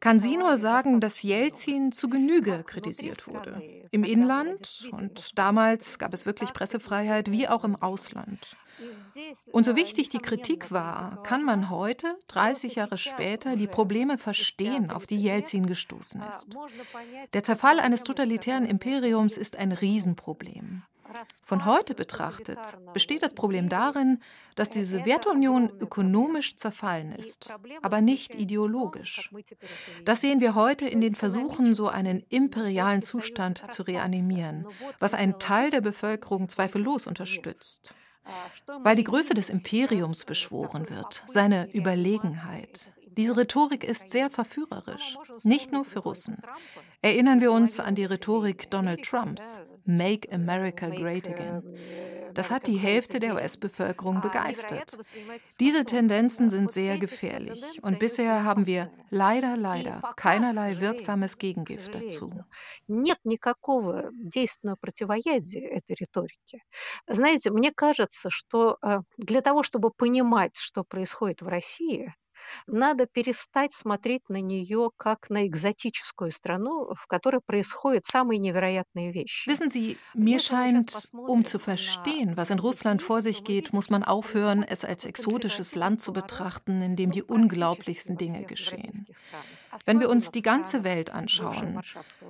[0.00, 3.62] kann sie nur sagen, dass Jelzin zu Genüge kritisiert wurde.
[3.90, 8.56] Im Inland und damals gab es wirklich Pressefreiheit wie auch im Ausland.
[9.52, 14.90] Und so wichtig die Kritik war, kann man heute, 30 Jahre später, die Probleme verstehen,
[14.90, 16.48] auf die Jelzin gestoßen ist.
[17.34, 20.82] Der Zerfall eines totalitären Imperiums ist ein Riesenproblem.
[21.44, 22.58] Von heute betrachtet
[22.92, 24.20] besteht das Problem darin,
[24.54, 29.30] dass die Sowjetunion ökonomisch zerfallen ist, aber nicht ideologisch.
[30.04, 34.66] Das sehen wir heute in den Versuchen, so einen imperialen Zustand zu reanimieren,
[34.98, 37.94] was ein Teil der Bevölkerung zweifellos unterstützt
[38.82, 42.92] weil die Größe des Imperiums beschworen wird, seine Überlegenheit.
[43.16, 46.38] Diese Rhetorik ist sehr verführerisch, nicht nur für Russen.
[47.02, 51.62] Erinnern wir uns an die Rhetorik Donald Trumps, Make America Great Again.
[52.33, 54.97] Das hat die Hälfte der US-Bevölkerung begeistert.
[55.59, 62.31] Diese Tendenzen sind sehr gefährlich und bisher haben wir leider, leider keinerlei wirksames Gegengift dazu.
[62.87, 66.63] Нет никакого действенного противоядия этой риторике.
[67.07, 72.13] Знаете, мне кажется, что э, для того, чтобы понимать, что происходит в России,
[72.67, 79.49] надо перестать смотреть на нее как на экзотическую страну, в которой происходят самые невероятные вещи.
[79.49, 84.03] Wissen Sie, mir scheint, um zu verstehen, was in Russland vor sich geht, muss man
[84.03, 89.05] aufhören, es als exotisches Land zu betrachten, in dem die unglaublichsten Dinge geschehen.
[89.86, 91.80] Wenn wir uns die ganze Welt anschauen,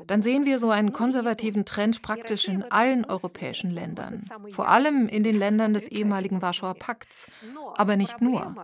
[0.07, 4.23] dann sehen wir so einen konservativen Trend praktisch in allen europäischen Ländern,
[4.53, 7.29] vor allem in den Ländern des ehemaligen Warschauer Pakts,
[7.77, 8.55] aber nicht nur.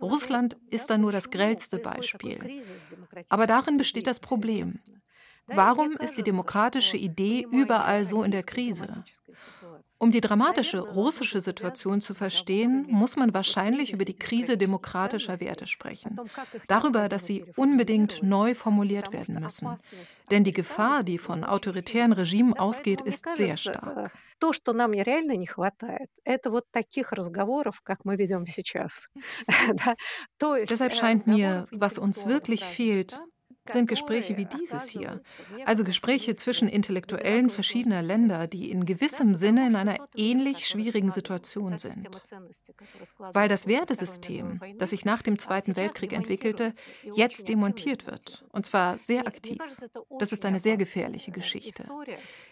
[0.00, 2.62] Russland ist da nur das grellste Beispiel.
[3.28, 4.78] Aber darin besteht das Problem.
[5.46, 9.04] Warum ist die demokratische Idee überall so in der Krise?
[9.99, 15.67] Um die dramatische russische Situation zu verstehen, muss man wahrscheinlich über die Krise demokratischer Werte
[15.67, 16.19] sprechen.
[16.67, 19.69] Darüber, dass sie unbedingt neu formuliert werden müssen.
[20.31, 24.11] Denn die Gefahr, die von autoritären Regimen ausgeht, ist sehr stark.
[24.39, 29.07] То, что нам реально не хватает, это вот таких разговоров, как мы ведем сейчас.
[30.41, 33.21] Deshalb scheint mir, was uns wirklich fehlt,
[33.72, 35.20] sind Gespräche wie dieses hier.
[35.64, 41.78] Also Gespräche zwischen Intellektuellen verschiedener Länder, die in gewissem Sinne in einer ähnlich schwierigen Situation
[41.78, 42.08] sind.
[43.18, 46.72] Weil das Wertesystem, das sich nach dem Zweiten Weltkrieg entwickelte,
[47.14, 48.44] jetzt demontiert wird.
[48.52, 49.58] Und zwar sehr aktiv.
[50.18, 51.84] Das ist eine sehr gefährliche Geschichte.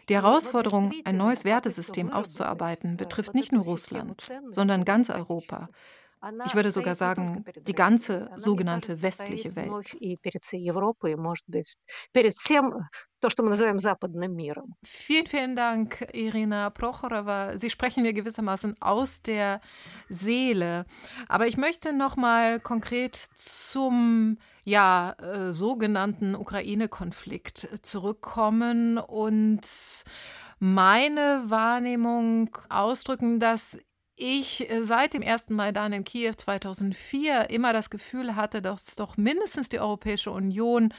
[0.09, 5.69] Die Herausforderung, ein neues Wertesystem auszuarbeiten, betrifft nicht nur Russland, sondern ganz Europa.
[6.47, 9.71] Ich würde sogar sagen, die ganze sogenannte westliche Welt.
[14.85, 17.57] Vielen, vielen Dank, Irina Prochorowa.
[17.59, 19.61] Sie sprechen mir gewissermaßen aus der
[20.09, 20.85] Seele.
[21.29, 29.67] Aber ich möchte noch mal konkret zum ja, äh, sogenannten Ukraine-Konflikt zurückkommen und
[30.59, 33.79] meine Wahrnehmung ausdrücken, dass
[34.17, 39.17] ich äh, seit dem ersten Maidan in Kiew 2004 immer das Gefühl hatte, dass doch
[39.17, 40.93] mindestens die Europäische Union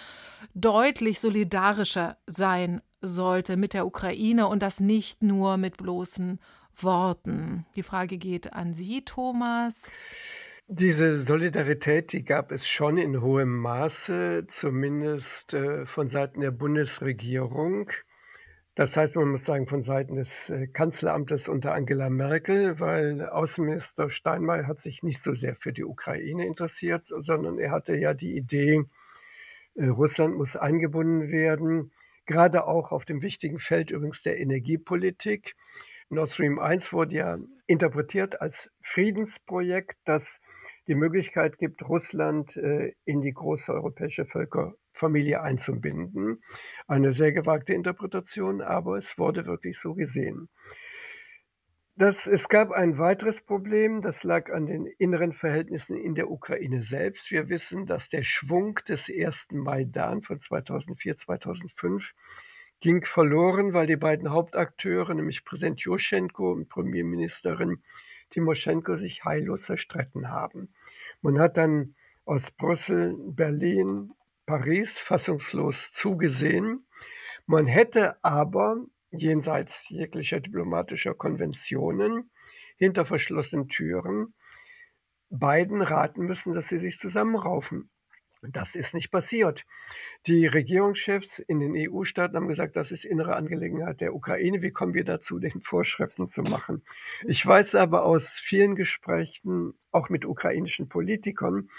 [0.53, 6.39] deutlich solidarischer sein sollte mit der Ukraine und das nicht nur mit bloßen
[6.75, 7.65] Worten.
[7.75, 9.91] Die Frage geht an Sie, Thomas.
[10.67, 17.91] Diese Solidarität, die gab es schon in hohem Maße, zumindest äh, von Seiten der Bundesregierung.
[18.75, 24.09] Das heißt, man muss sagen, von Seiten des äh, Kanzleramtes unter Angela Merkel, weil Außenminister
[24.09, 28.35] Steinmeier hat sich nicht so sehr für die Ukraine interessiert, sondern er hatte ja die
[28.35, 28.83] Idee,
[29.75, 31.93] äh, Russland muss eingebunden werden,
[32.25, 35.55] gerade auch auf dem wichtigen Feld übrigens der Energiepolitik.
[36.09, 40.41] Nord Stream 1 wurde ja interpretiert als Friedensprojekt, das
[40.87, 44.25] die Möglichkeit gibt, Russland äh, in die große europäische
[44.95, 46.41] Völkerfamilie einzubinden.
[46.87, 50.49] Eine sehr gewagte Interpretation, aber es wurde wirklich so gesehen.
[51.97, 56.81] Das, es gab ein weiteres Problem, das lag an den inneren Verhältnissen in der Ukraine
[56.81, 57.31] selbst.
[57.31, 62.13] Wir wissen, dass der Schwung des ersten Maidan von 2004, 2005
[62.81, 67.81] ging verloren, weil die beiden Hauptakteure, nämlich Präsident Juschenko und Premierministerin
[68.31, 70.73] Timoschenko sich heillos zerstritten haben.
[71.21, 74.11] Man hat dann aus Brüssel, Berlin,
[74.45, 76.87] Paris fassungslos zugesehen.
[77.45, 82.31] Man hätte aber jenseits jeglicher diplomatischer Konventionen
[82.77, 84.33] hinter verschlossenen Türen
[85.29, 87.89] beiden raten müssen, dass sie sich zusammenraufen.
[88.51, 89.65] Das ist nicht passiert.
[90.27, 94.61] Die Regierungschefs in den EU-Staaten haben gesagt, das ist innere Angelegenheit der Ukraine.
[94.61, 96.83] Wie kommen wir dazu, den Vorschriften zu machen?
[97.23, 101.69] Ich weiß aber aus vielen Gesprächen, auch mit ukrainischen Politikern,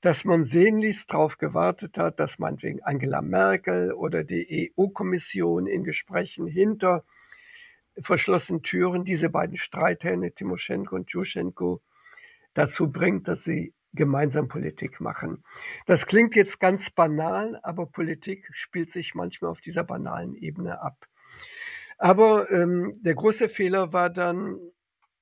[0.00, 6.46] dass man sehnlichst darauf gewartet hat, dass meinetwegen Angela Merkel oder die EU-Kommission in Gesprächen
[6.46, 7.04] hinter
[7.98, 11.82] verschlossenen Türen diese beiden Streithähne, Timoschenko und Juschenko,
[12.54, 15.44] dazu bringt, dass sie gemeinsam Politik machen.
[15.86, 21.06] Das klingt jetzt ganz banal, aber Politik spielt sich manchmal auf dieser banalen Ebene ab.
[21.98, 24.58] Aber ähm, der große Fehler war dann,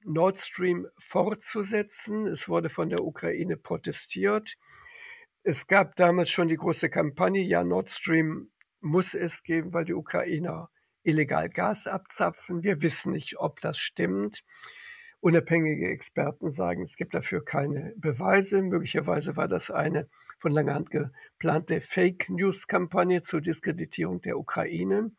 [0.04, 2.26] Nord Stream fortzusetzen.
[2.26, 4.56] Es wurde von der Ukraine protestiert.
[5.42, 9.94] Es gab damals schon die große Kampagne, ja, Nord Stream muss es geben, weil die
[9.94, 10.70] Ukrainer
[11.02, 12.62] illegal Gas abzapfen.
[12.62, 14.42] Wir wissen nicht, ob das stimmt.
[15.20, 18.62] Unabhängige Experten sagen, es gibt dafür keine Beweise.
[18.62, 25.12] Möglicherweise war das eine von langer Hand geplante Fake-News-Kampagne zur Diskreditierung der Ukraine.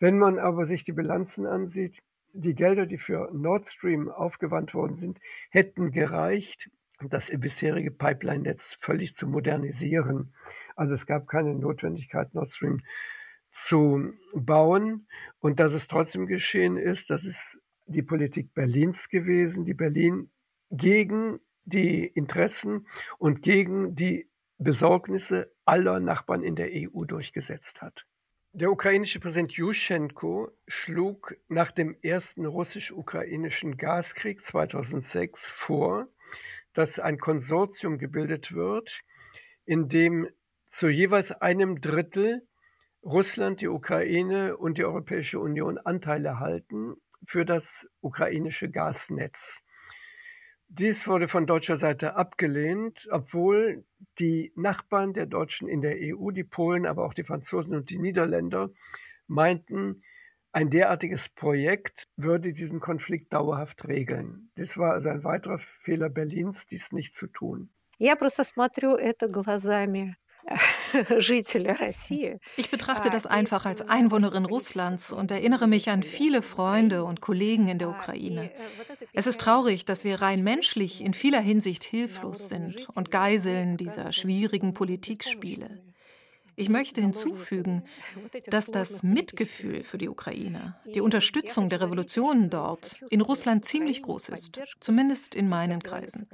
[0.00, 4.96] Wenn man aber sich die Bilanzen ansieht, die Gelder, die für Nord Stream aufgewandt worden
[4.96, 6.68] sind, hätten gereicht,
[7.00, 10.34] das bisherige Pipeline-Netz völlig zu modernisieren.
[10.74, 12.82] Also es gab keine Notwendigkeit, Nord Stream
[13.52, 15.06] zu bauen.
[15.38, 20.30] Und dass es trotzdem geschehen ist, das ist die Politik Berlins gewesen, die Berlin
[20.70, 22.86] gegen die Interessen
[23.18, 24.28] und gegen die
[24.58, 28.06] Besorgnisse aller Nachbarn in der EU durchgesetzt hat.
[28.52, 36.06] Der ukrainische Präsident Juschenko schlug nach dem ersten russisch-ukrainischen Gaskrieg 2006 vor,
[36.72, 39.00] dass ein Konsortium gebildet wird,
[39.64, 40.28] in dem
[40.68, 42.46] zu jeweils einem Drittel
[43.02, 46.94] Russland, die Ukraine und die Europäische Union Anteile halten
[47.25, 49.63] für das ukrainische Gasnetz.
[50.67, 53.85] Dies wurde von deutscher Seite abgelehnt, obwohl
[54.19, 57.97] die Nachbarn der Deutschen in der EU, die Polen, aber auch die Franzosen und die
[57.97, 58.69] Niederländer,
[59.27, 60.03] meinten,
[60.51, 64.51] ein derartiges Projekt würde diesen Konflikt dauerhaft regeln.
[64.55, 67.69] Das war also ein weiterer Fehler Berlins, dies nicht zu tun.
[67.97, 70.15] Я просто смотрю это глазами
[72.56, 77.68] Ich betrachte das einfach als Einwohnerin Russlands und erinnere mich an viele Freunde und Kollegen
[77.68, 78.50] in der Ukraine.
[79.12, 84.12] Es ist traurig, dass wir rein menschlich in vieler Hinsicht hilflos sind und Geiseln dieser
[84.12, 85.83] schwierigen Politikspiele.
[86.56, 87.84] Ich möchte hinzufügen,
[88.46, 94.28] dass das Mitgefühl für die Ukraine, die Unterstützung der Revolutionen dort in Russland ziemlich groß
[94.30, 96.28] ist, zumindest in meinen Kreisen.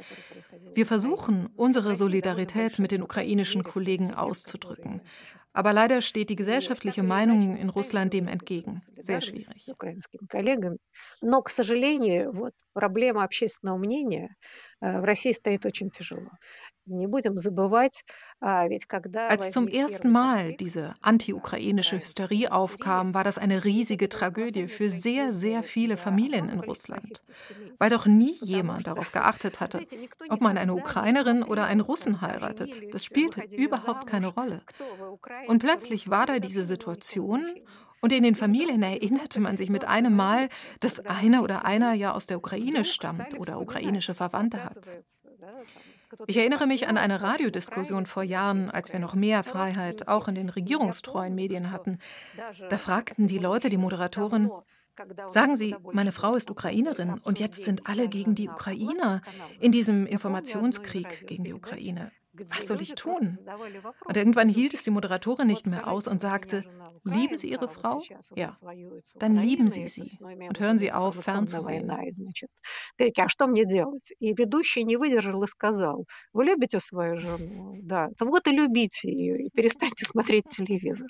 [0.74, 5.02] Wir versuchen, unsere Solidarität mit den ukrainischen Kollegen auszudrücken.
[5.52, 8.82] Aber leider steht die gesellschaftliche Meinung in Russland dem entgegen.
[8.98, 9.72] Sehr schwierig
[12.79, 14.35] Но, к сожалению, вот проблема общественного мнения
[14.81, 16.29] в России стоит очень тяжело.
[19.29, 25.33] Als zum ersten Mal diese anti-ukrainische Hysterie aufkam, war das eine riesige Tragödie für sehr,
[25.33, 27.23] sehr viele Familien in Russland,
[27.79, 29.83] weil doch nie jemand darauf geachtet hatte,
[30.29, 32.93] ob man eine Ukrainerin oder einen Russen heiratet.
[32.93, 34.61] Das spielte überhaupt keine Rolle.
[35.47, 37.49] Und plötzlich war da diese Situation
[38.00, 40.48] und in den Familien erinnerte man sich mit einem Mal,
[40.80, 44.78] dass einer oder einer ja aus der Ukraine stammt oder ukrainische Verwandte hat.
[46.26, 50.34] Ich erinnere mich an eine Radiodiskussion vor Jahren, als wir noch mehr Freiheit auch in
[50.34, 51.98] den regierungstreuen Medien hatten.
[52.68, 54.50] Da fragten die Leute die Moderatorin,
[55.28, 59.22] Sagen Sie, meine Frau ist Ukrainerin und jetzt sind alle gegen die Ukrainer
[59.58, 62.10] in diesem Informationskrieg gegen die Ukraine
[62.48, 63.38] was soll ich tun?
[64.04, 66.64] Und irgendwann hielt es die Moderatorin nicht mehr aus und sagte,
[67.03, 68.01] lieben Sie Ihre Frau?
[68.35, 68.51] Ja,
[69.15, 71.89] dann lieben Sie sie und hören Sie auf, fernzusehen.
[71.89, 74.13] А что мне делать?
[74.19, 77.75] И ведущий не выдержал и сказал, вы любите свою жену?
[77.81, 81.09] Да, вот и любите ее, и перестаньте смотреть телевизор.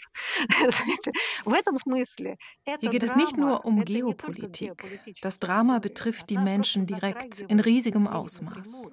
[1.45, 4.73] В этом смысле Hier geht es nicht nur um Geopolitik.
[5.21, 8.91] Das Drama betrifft die Menschen direkt in riesigem Ausmaß.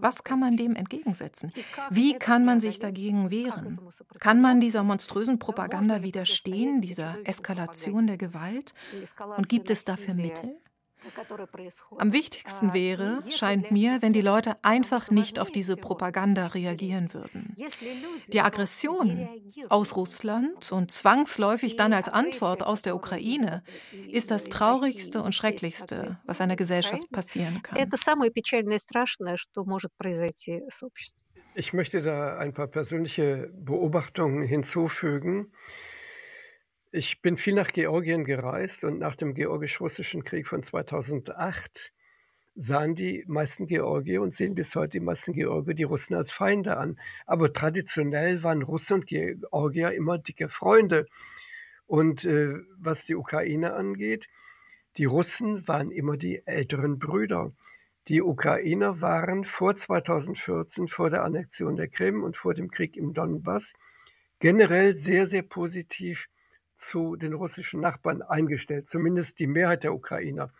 [0.00, 1.52] Was kann man dem entgegensetzen?
[1.90, 3.78] Wie kann man sich dagegen wehren?
[4.18, 8.74] Kann man dieser monströsen Propaganda widerstehen, dieser Eskalation der Gewalt?
[9.36, 10.56] Und gibt es dafür Mittel?
[11.98, 17.54] Am wichtigsten wäre, scheint mir, wenn die Leute einfach nicht auf diese Propaganda reagieren würden.
[18.32, 19.28] Die Aggression
[19.68, 23.62] aus Russland und zwangsläufig dann als Antwort aus der Ukraine
[24.10, 27.78] ist das Traurigste und Schrecklichste, was einer Gesellschaft passieren kann.
[31.54, 35.52] Ich möchte da ein paar persönliche Beobachtungen hinzufügen.
[36.90, 41.92] Ich bin viel nach Georgien gereist und nach dem georgisch-russischen Krieg von 2008
[42.54, 46.78] sahen die meisten Georgier und sehen bis heute die meisten Georgier die Russen als Feinde
[46.78, 46.98] an.
[47.26, 51.04] Aber traditionell waren Russen und Georgier immer dicke Freunde.
[51.86, 54.30] Und äh, was die Ukraine angeht,
[54.96, 57.52] die Russen waren immer die älteren Brüder.
[58.08, 63.12] Die Ukrainer waren vor 2014, vor der Annexion der Krim und vor dem Krieg im
[63.12, 63.74] Donbass,
[64.38, 66.28] generell sehr, sehr positiv
[66.78, 70.50] zu den russischen Nachbarn eingestellt, zumindest die Mehrheit der Ukrainer.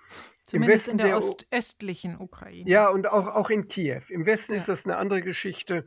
[0.45, 2.69] Zumindest in der, der ostöstlichen Ukraine.
[2.69, 4.03] Ja, und auch, auch in Kiew.
[4.09, 4.59] Im Westen ja.
[4.59, 5.87] ist das eine andere Geschichte,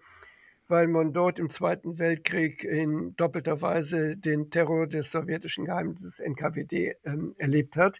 [0.67, 6.95] weil man dort im Zweiten Weltkrieg in doppelter Weise den Terror des sowjetischen Geheimdienstes NKWD
[7.03, 7.99] ähm, erlebt hat.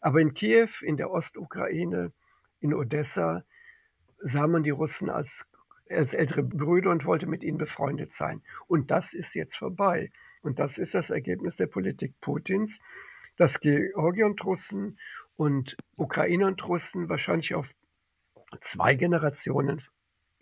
[0.00, 2.12] Aber in Kiew, in der Ostukraine,
[2.60, 3.44] in Odessa,
[4.20, 5.46] sah man die Russen als,
[5.90, 8.42] als ältere Brüder und wollte mit ihnen befreundet sein.
[8.66, 10.10] Und das ist jetzt vorbei.
[10.41, 12.79] Und das ist das Ergebnis der Politik Putins,
[13.37, 14.99] dass Georgier und Russen
[15.35, 17.71] und Ukrainer und Russen wahrscheinlich auf
[18.61, 19.81] zwei Generationen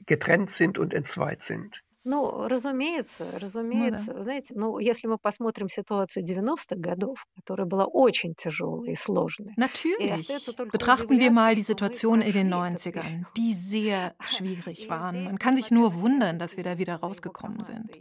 [0.06, 1.84] getrennt sind und entzweit sind.
[2.06, 4.14] Ну, разумеется, разумеется.
[4.14, 4.24] Ну, да.
[4.24, 9.54] Знаете, ну, если мы посмотрим ситуацию 90-х годов, которая была очень тяжелой и сложной.
[9.58, 10.28] Natürlich.
[10.72, 15.26] Betrachten wir mal die Situation in den 90ern, die sehr schwierig waren.
[15.26, 18.00] Man kann sich nur wundern, dass wir da wieder rausgekommen sind.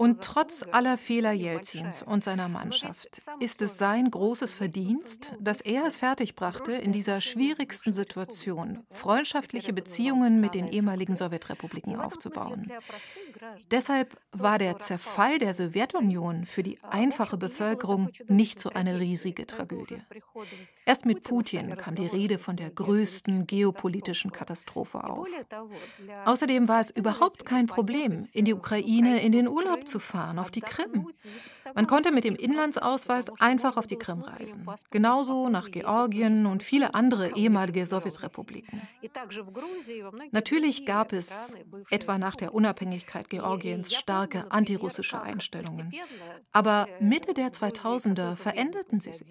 [0.00, 5.84] Und trotz aller Fehler Jelzins und seiner Mannschaft ist es sein großes Verdienst, dass er
[5.84, 12.72] es fertigbrachte, in dieser schwierigsten Situation freundschaftliche Beziehungen mit den ehemaligen Sowjetrepubliken aufzubauen.
[13.70, 19.96] Deshalb war der Zerfall der Sowjetunion für die einfache Bevölkerung nicht so eine riesige Tragödie.
[20.86, 25.28] Erst mit Putin kam die Rede von der größten geopolitischen Katastrophe auf.
[26.24, 30.50] Außerdem war es überhaupt kein Problem, in die Ukraine in den Urlaub zu fahren, auf
[30.50, 31.06] die Krim.
[31.74, 34.66] Man konnte mit dem Inlandsausweis einfach auf die Krim reisen.
[34.90, 38.82] Genauso nach Georgien und viele andere ehemalige Sowjetrepubliken.
[40.30, 41.56] Natürlich gab es,
[41.90, 45.92] etwa nach der Unabhängigkeit Georgiens, starke antirussische Einstellungen.
[46.52, 49.28] Aber Mitte der 2000er veränderten sie sich.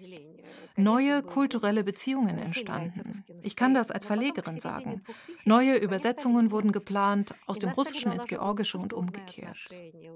[0.76, 3.24] Neue kulturelle Beziehungen entstanden.
[3.42, 5.02] Ich kann das als Verlegerin sagen.
[5.44, 9.68] Neue Übersetzungen wurden geplant, aus dem Russischen ins Georgische und umgekehrt.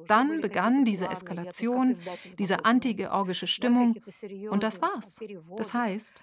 [0.07, 1.97] Dann begann diese Eskalation,
[2.39, 3.97] diese anti-georgische Stimmung
[4.51, 5.21] und das war's.
[5.57, 6.23] Das heißt,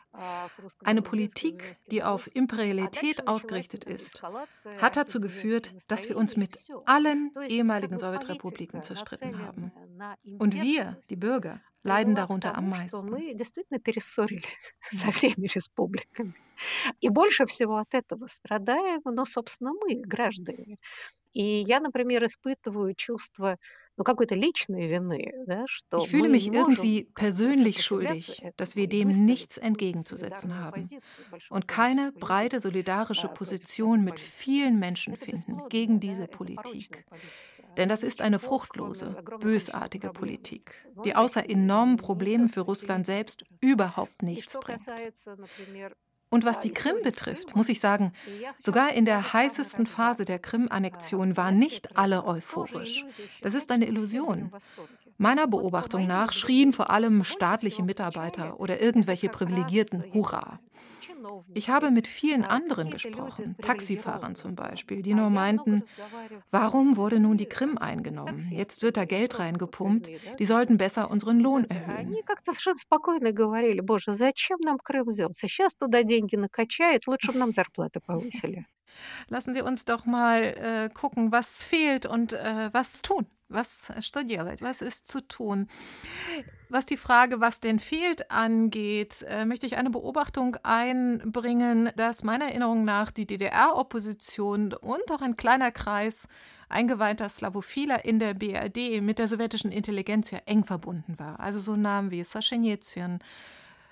[0.83, 4.21] eine Politik, die auf Imperialität ausgerichtet ist,
[4.79, 9.71] hat dazu geführt, dass wir uns mit allen ehemaligen Sowjetrepubliken zerstritten haben.
[10.39, 13.16] Und wir, die Bürger, leiden darunter am meisten.
[17.00, 20.78] И больше всего от этого страдаем, ну, собственно, мы, граждане.
[21.34, 23.58] И я, например, испытываю чувство
[23.98, 24.04] ich
[26.08, 30.86] fühle mich irgendwie persönlich schuldig, dass wir dem nichts entgegenzusetzen haben
[31.48, 37.06] und keine breite solidarische Position mit vielen Menschen finden gegen diese Politik.
[37.77, 40.73] Denn das ist eine fruchtlose, bösartige Politik,
[41.05, 44.81] die außer enormen Problemen für Russland selbst überhaupt nichts bringt.
[46.33, 48.13] Und was die Krim betrifft, muss ich sagen,
[48.57, 53.05] sogar in der heißesten Phase der Krim-Annexion waren nicht alle euphorisch.
[53.41, 54.49] Das ist eine Illusion.
[55.17, 60.61] Meiner Beobachtung nach schrien vor allem staatliche Mitarbeiter oder irgendwelche Privilegierten Hurra.
[61.53, 65.83] Ich habe mit vielen anderen gesprochen, Taxifahrern zum Beispiel, die nur meinten,
[66.51, 68.47] warum wurde nun die Krim eingenommen?
[68.51, 72.19] Jetzt wird da Geld reingepumpt, die sollten besser unseren Lohn erhöhen.
[79.29, 83.25] Lassen Sie uns doch mal äh, gucken, was fehlt und äh, was tun.
[83.50, 84.60] Was, что делать?
[84.60, 85.68] Was ist zu tun?
[86.68, 92.46] Was die Frage, was denn fehlt, angeht, äh, möchte ich eine Beobachtung einbringen, dass meiner
[92.46, 96.26] Erinnerung nach die DDR-Opposition und auch ein kleiner Kreis
[96.68, 101.38] eingeweihter Slavophiler in der BRD mit der sowjetischen Intelligenz ja eng verbunden war.
[101.38, 103.20] Also so Namen wie Saschenizyn,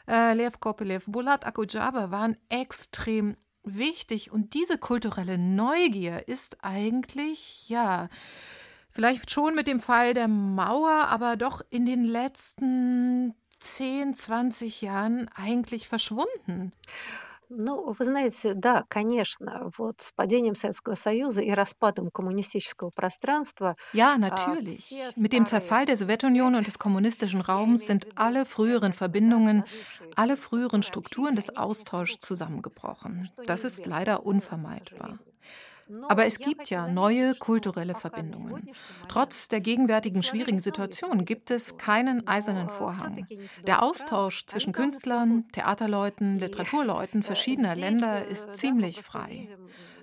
[0.09, 8.09] äh, Lev Kopelev, Bulat Akujaba waren extrem wichtig und diese kulturelle Neugier ist eigentlich, ja,
[8.99, 15.29] Vielleicht schon mit dem Fall der Mauer, aber doch in den letzten 10, 20 Jahren
[15.35, 16.73] eigentlich verschwunden.
[17.49, 23.77] Ну, вы знаете, да, конечно, вот с падением Советского Союза и распадом коммунистического пространства.
[23.93, 24.93] Ja, natürlich.
[25.17, 29.65] Mit dem Zerfall der Sowjetunion und des kommunistischen Raums sind alle früheren Verbindungen,
[30.17, 33.31] alle früheren Strukturen des Austauschs zusammengebrochen.
[33.47, 35.19] Das ist leider unvermeidbar.
[36.08, 38.70] Aber es gibt ja neue kulturelle Verbindungen.
[39.08, 43.26] Trotz der gegenwärtigen schwierigen Situation gibt es keinen eisernen Vorhang.
[43.66, 49.50] Der Austausch zwischen Künstlern, Theaterleuten, Literaturleuten verschiedener Länder ist ziemlich frei.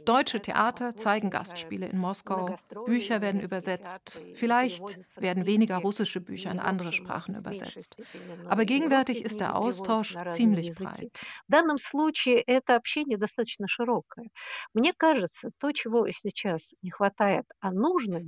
[0.06, 6.60] Deutsche Theater zeigen Gastspiele in Moskau, Bücher werden übersetzt, vielleicht werden weniger russische Bücher in
[6.60, 7.98] andere Sprachen übersetzt.
[8.46, 11.26] Aber gegenwärtig ist der Austausch ziemlich breit.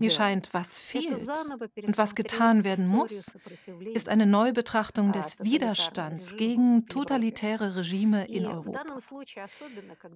[0.01, 1.31] Mir scheint, was fehlt
[1.87, 3.39] und was getan werden muss,
[3.95, 8.81] ist eine Neubetrachtung des Widerstands gegen totalitäre Regime in Europa.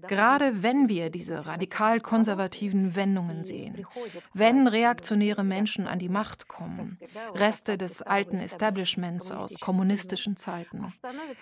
[0.06, 3.86] Gerade wenn wir diese radikal-konservativen Wendungen sehen,
[4.32, 6.98] wenn reaktionäre Menschen an die Macht kommen,
[7.34, 10.86] Reste des alten Establishments aus kommunistischen Zeiten.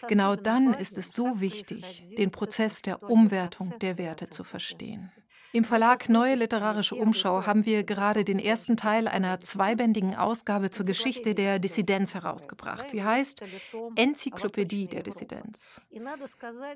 [0.08, 5.10] Genau dann ist es so wichtig, den Prozess der Umwertung der Werte zu verstehen.
[5.52, 10.86] Im Verlag Neue Literarische Umschau haben wir gerade den ersten Teil einer zweibändigen Ausgabe zur
[10.86, 12.88] Geschichte der Dissidenz herausgebracht.
[12.90, 13.42] Sie heißt
[13.96, 15.80] Enzyklopädie der Dissidenz.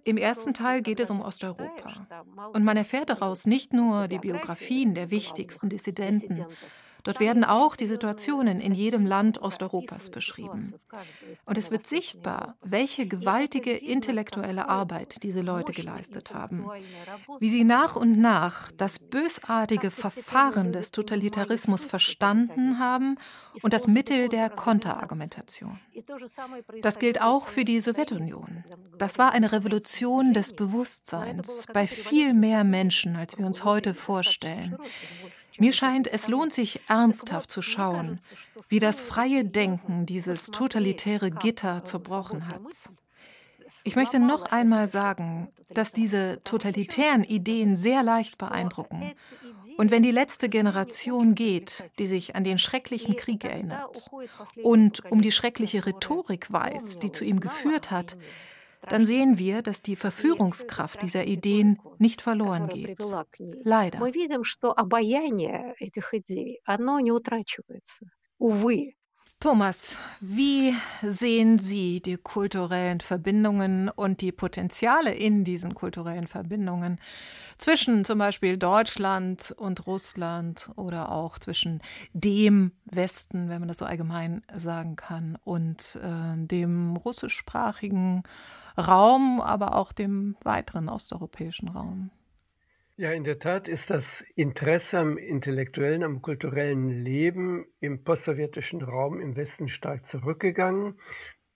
[0.05, 2.09] Im ersten Teil geht es um Osteuropa.
[2.53, 6.45] Und man erfährt daraus nicht nur die Biografien der wichtigsten Dissidenten,
[7.05, 10.75] Dort werden auch die Situationen in jedem Land Osteuropas beschrieben.
[11.45, 16.67] Und es wird sichtbar, welche gewaltige intellektuelle Arbeit diese Leute geleistet haben.
[17.41, 23.17] Wie sie nach und nach das bösartige Verfahren des Totalitarismus verstanden haben
[23.63, 25.79] und das Mittel der Konterargumentation.
[26.81, 28.65] Das gilt auch für die Sowjetunion.
[28.97, 34.79] Das war eine Revolution des Bewusstseins bei viel mehr Menschen, als wir uns heute vorstellen.
[35.59, 38.21] Mir scheint, es lohnt sich ernsthaft zu schauen,
[38.69, 42.61] wie das freie Denken dieses totalitäre Gitter zerbrochen hat.
[43.85, 49.13] Ich möchte noch einmal sagen, dass diese totalitären Ideen sehr leicht beeindrucken.
[49.77, 54.11] Und wenn die letzte Generation geht, die sich an den schrecklichen Krieg erinnert
[54.63, 58.17] und um die schreckliche Rhetorik weiß, die zu ihm geführt hat,
[58.89, 62.99] dann sehen wir, dass die Verführungskraft dieser Ideen nicht verloren geht.
[63.63, 64.01] Leider.
[69.45, 76.99] Thomas, wie sehen Sie die kulturellen Verbindungen und die Potenziale in diesen kulturellen Verbindungen
[77.59, 81.83] zwischen zum Beispiel Deutschland und Russland oder auch zwischen
[82.15, 88.23] dem Westen, wenn man das so allgemein sagen kann, und äh, dem russischsprachigen
[88.77, 92.11] Raum, aber auch dem weiteren osteuropäischen Raum?
[92.97, 99.21] Ja, in der Tat ist das Interesse am intellektuellen, am kulturellen Leben im postsowjetischen Raum
[99.21, 101.01] im Westen stark zurückgegangen.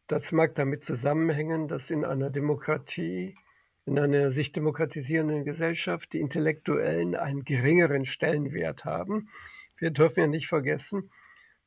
[0.08, 3.36] Das mag damit zusammenhängen, dass in einer Demokratie,
[3.84, 9.28] in einer sich demokratisierenden Gesellschaft die Intellektuellen einen geringeren Stellenwert haben.
[9.76, 11.10] Wir dürfen ja nicht vergessen,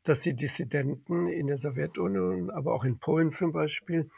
[0.04, 4.10] dass die Dissidenten in der Sowjetunion, aber auch in Polen zum Beispiel,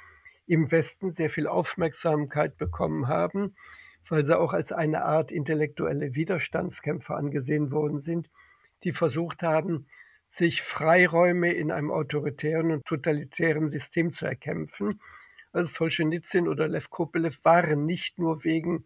[0.45, 3.55] im Westen sehr viel Aufmerksamkeit bekommen haben
[4.09, 8.29] weil sie auch als eine Art intellektuelle Widerstandskämpfer angesehen worden sind,
[8.83, 9.87] die versucht haben,
[10.29, 14.99] sich Freiräume in einem autoritären und totalitären System zu erkämpfen.
[15.51, 18.85] Also Solzhenitsyn oder Lev Kopelev waren nicht nur wegen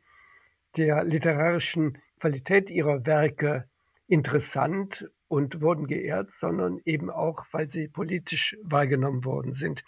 [0.75, 3.67] der literarischen Qualität ihrer Werke
[4.07, 9.83] interessant und wurden geehrt, sondern eben auch, weil sie politisch wahrgenommen worden sind.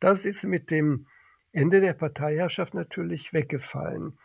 [0.00, 1.06] Das ist mit dem
[1.52, 4.18] Ende der Parteiherrschaft natürlich weggefallen.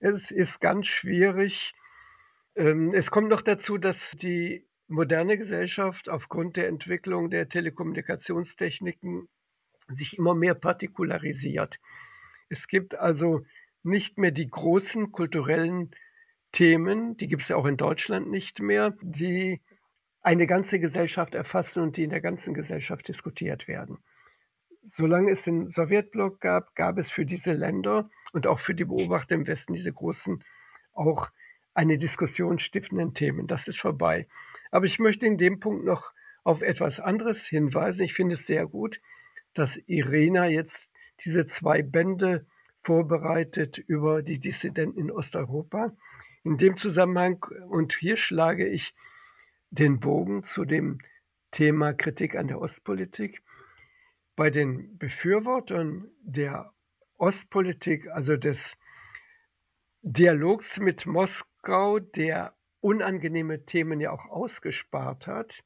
[0.00, 1.74] Es ist ganz schwierig.
[2.54, 9.28] Ähm, es kommt noch dazu, dass die moderne Gesellschaft aufgrund der Entwicklung der Telekommunikationstechniken
[9.88, 11.78] sich immer mehr partikularisiert.
[12.48, 13.44] Es gibt also
[13.82, 15.90] nicht mehr die großen kulturellen
[16.52, 19.60] Themen, die gibt es ja auch in Deutschland nicht mehr, die
[20.20, 23.98] eine ganze Gesellschaft erfassen und die in der ganzen Gesellschaft diskutiert werden.
[24.90, 29.34] Solange es den Sowjetblock gab, gab es für diese Länder und auch für die Beobachter
[29.34, 30.42] im Westen diese großen,
[30.92, 31.30] auch
[31.74, 33.46] eine Diskussion stiftenden Themen.
[33.46, 34.26] Das ist vorbei.
[34.70, 36.12] Aber ich möchte in dem Punkt noch
[36.42, 38.02] auf etwas anderes hinweisen.
[38.02, 39.00] Ich finde es sehr gut,
[39.54, 40.90] dass Irena jetzt
[41.24, 42.46] diese zwei Bände
[42.78, 45.94] vorbereitet über die Dissidenten in Osteuropa.
[46.44, 48.94] In dem Zusammenhang, und hier schlage ich
[49.70, 50.98] den Bogen zu dem
[51.50, 53.42] Thema Kritik an der Ostpolitik.
[54.38, 56.72] Bei den Befürwortern der
[57.16, 58.78] Ostpolitik, also des
[60.02, 65.64] Dialogs mit Moskau, der unangenehme Themen ja auch ausgespart hat,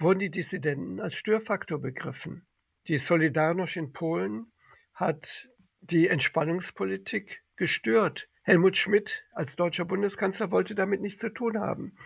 [0.00, 2.44] wurden die Dissidenten als Störfaktor begriffen.
[2.88, 4.50] Die Solidarność in Polen
[4.94, 5.48] hat
[5.80, 8.28] die Entspannungspolitik gestört.
[8.42, 11.96] Helmut Schmidt als deutscher Bundeskanzler wollte damit nichts zu tun haben.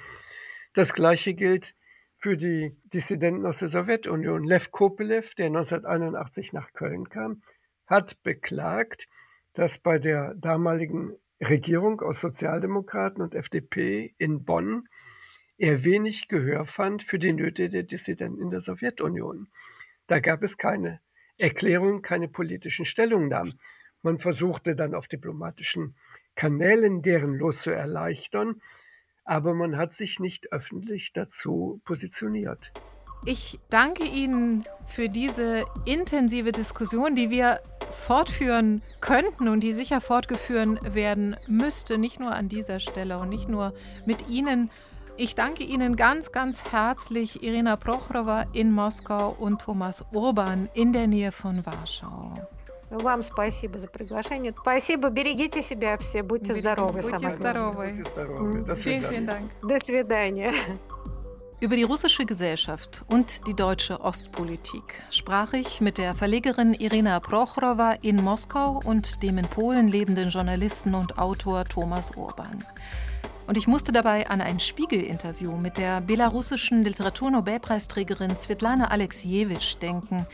[0.75, 1.75] Das Gleiche gilt
[2.19, 4.45] für die Dissidenten aus der Sowjetunion.
[4.45, 7.43] Lev Kopelev, der 1981 nach Köln kam,
[7.87, 9.09] hat beklagt,
[9.55, 14.89] dass bei der damaligen Regierung aus Sozialdemokraten und FDP in Bonn
[15.59, 19.49] er wenig Gehör fand für die Nöte der Dissidenten in der Sowjetunion.
[20.07, 21.01] Da gab es keine
[21.39, 23.59] Erklärung, keine politischen Stellungnahmen.
[24.03, 25.97] Man versuchte dann auf diplomatischen
[26.35, 28.61] Kanälen deren Los zu erleichtern,
[29.27, 32.73] aber man hat sich nicht öffentlich dazu positioniert.
[33.25, 37.61] Ich danke Ihnen für diese intensive Diskussion, die wir
[37.91, 43.49] fortführen könnten und die sicher fortgeführt werden müsste, nicht nur an dieser Stelle und nicht
[43.49, 43.75] nur
[44.05, 44.71] mit Ihnen.
[45.17, 51.09] Ich danke Ihnen ganz, ganz herzlich, Irina Prochrova in Moskau und Thomas Urban in der
[51.09, 52.35] Nähe von Warschau.
[52.92, 54.54] Вам спасибо за приглашение.
[54.60, 57.02] Спасибо, берегите себя все, будьте здоровы.
[57.02, 57.94] Будьте здоровы.
[57.94, 58.66] Будьте здоровы.
[58.66, 59.50] До Vielen, vielen Dank.
[59.62, 60.52] До свидания.
[61.62, 67.94] Über die russische Gesellschaft und die deutsche Ostpolitik sprach ich mit der Verlegerin Irina Prochrova
[68.02, 72.66] in Moskau und dem in Polen lebenden Journalisten und Autor Thomas Urban.
[73.48, 80.26] Und ich musste dabei an ein Spiegel-Interview mit der belarussischen Literaturnobelpreisträgerin Svetlana Alexievich denken,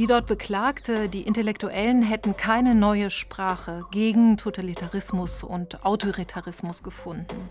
[0.00, 7.50] die dort beklagte, die Intellektuellen hätten keine neue Sprache gegen Totalitarismus und Autoritarismus gefunden.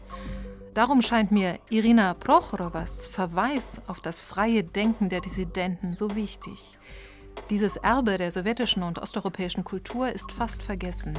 [0.73, 6.59] Darum scheint mir Irina Prochorowas Verweis auf das freie Denken der Dissidenten so wichtig.
[7.51, 11.13] Dieses Erbe der sowjetischen und osteuropäischen Kultur ist fast vergessen.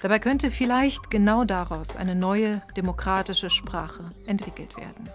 [0.00, 5.10] Dabei könnte vielleicht genau daraus eine neue demokratische Sprache entwickelt werden.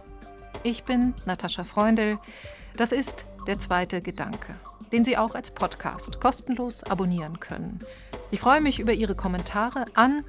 [0.63, 2.19] Ich bin Natascha Freundl.
[2.75, 4.55] Das ist der zweite Gedanke,
[4.95, 7.79] den Sie auch als Podcast kostenlos abonnieren können.
[8.31, 10.23] Ich freue mich über Ihre Kommentare an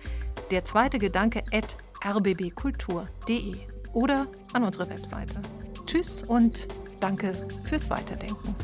[0.51, 3.55] der zweite Gedanke at rbbkultur.de
[3.93, 5.41] oder an unsere Webseite.
[5.87, 6.67] Tschüss und
[6.99, 8.57] danke fürs Weiterdenken.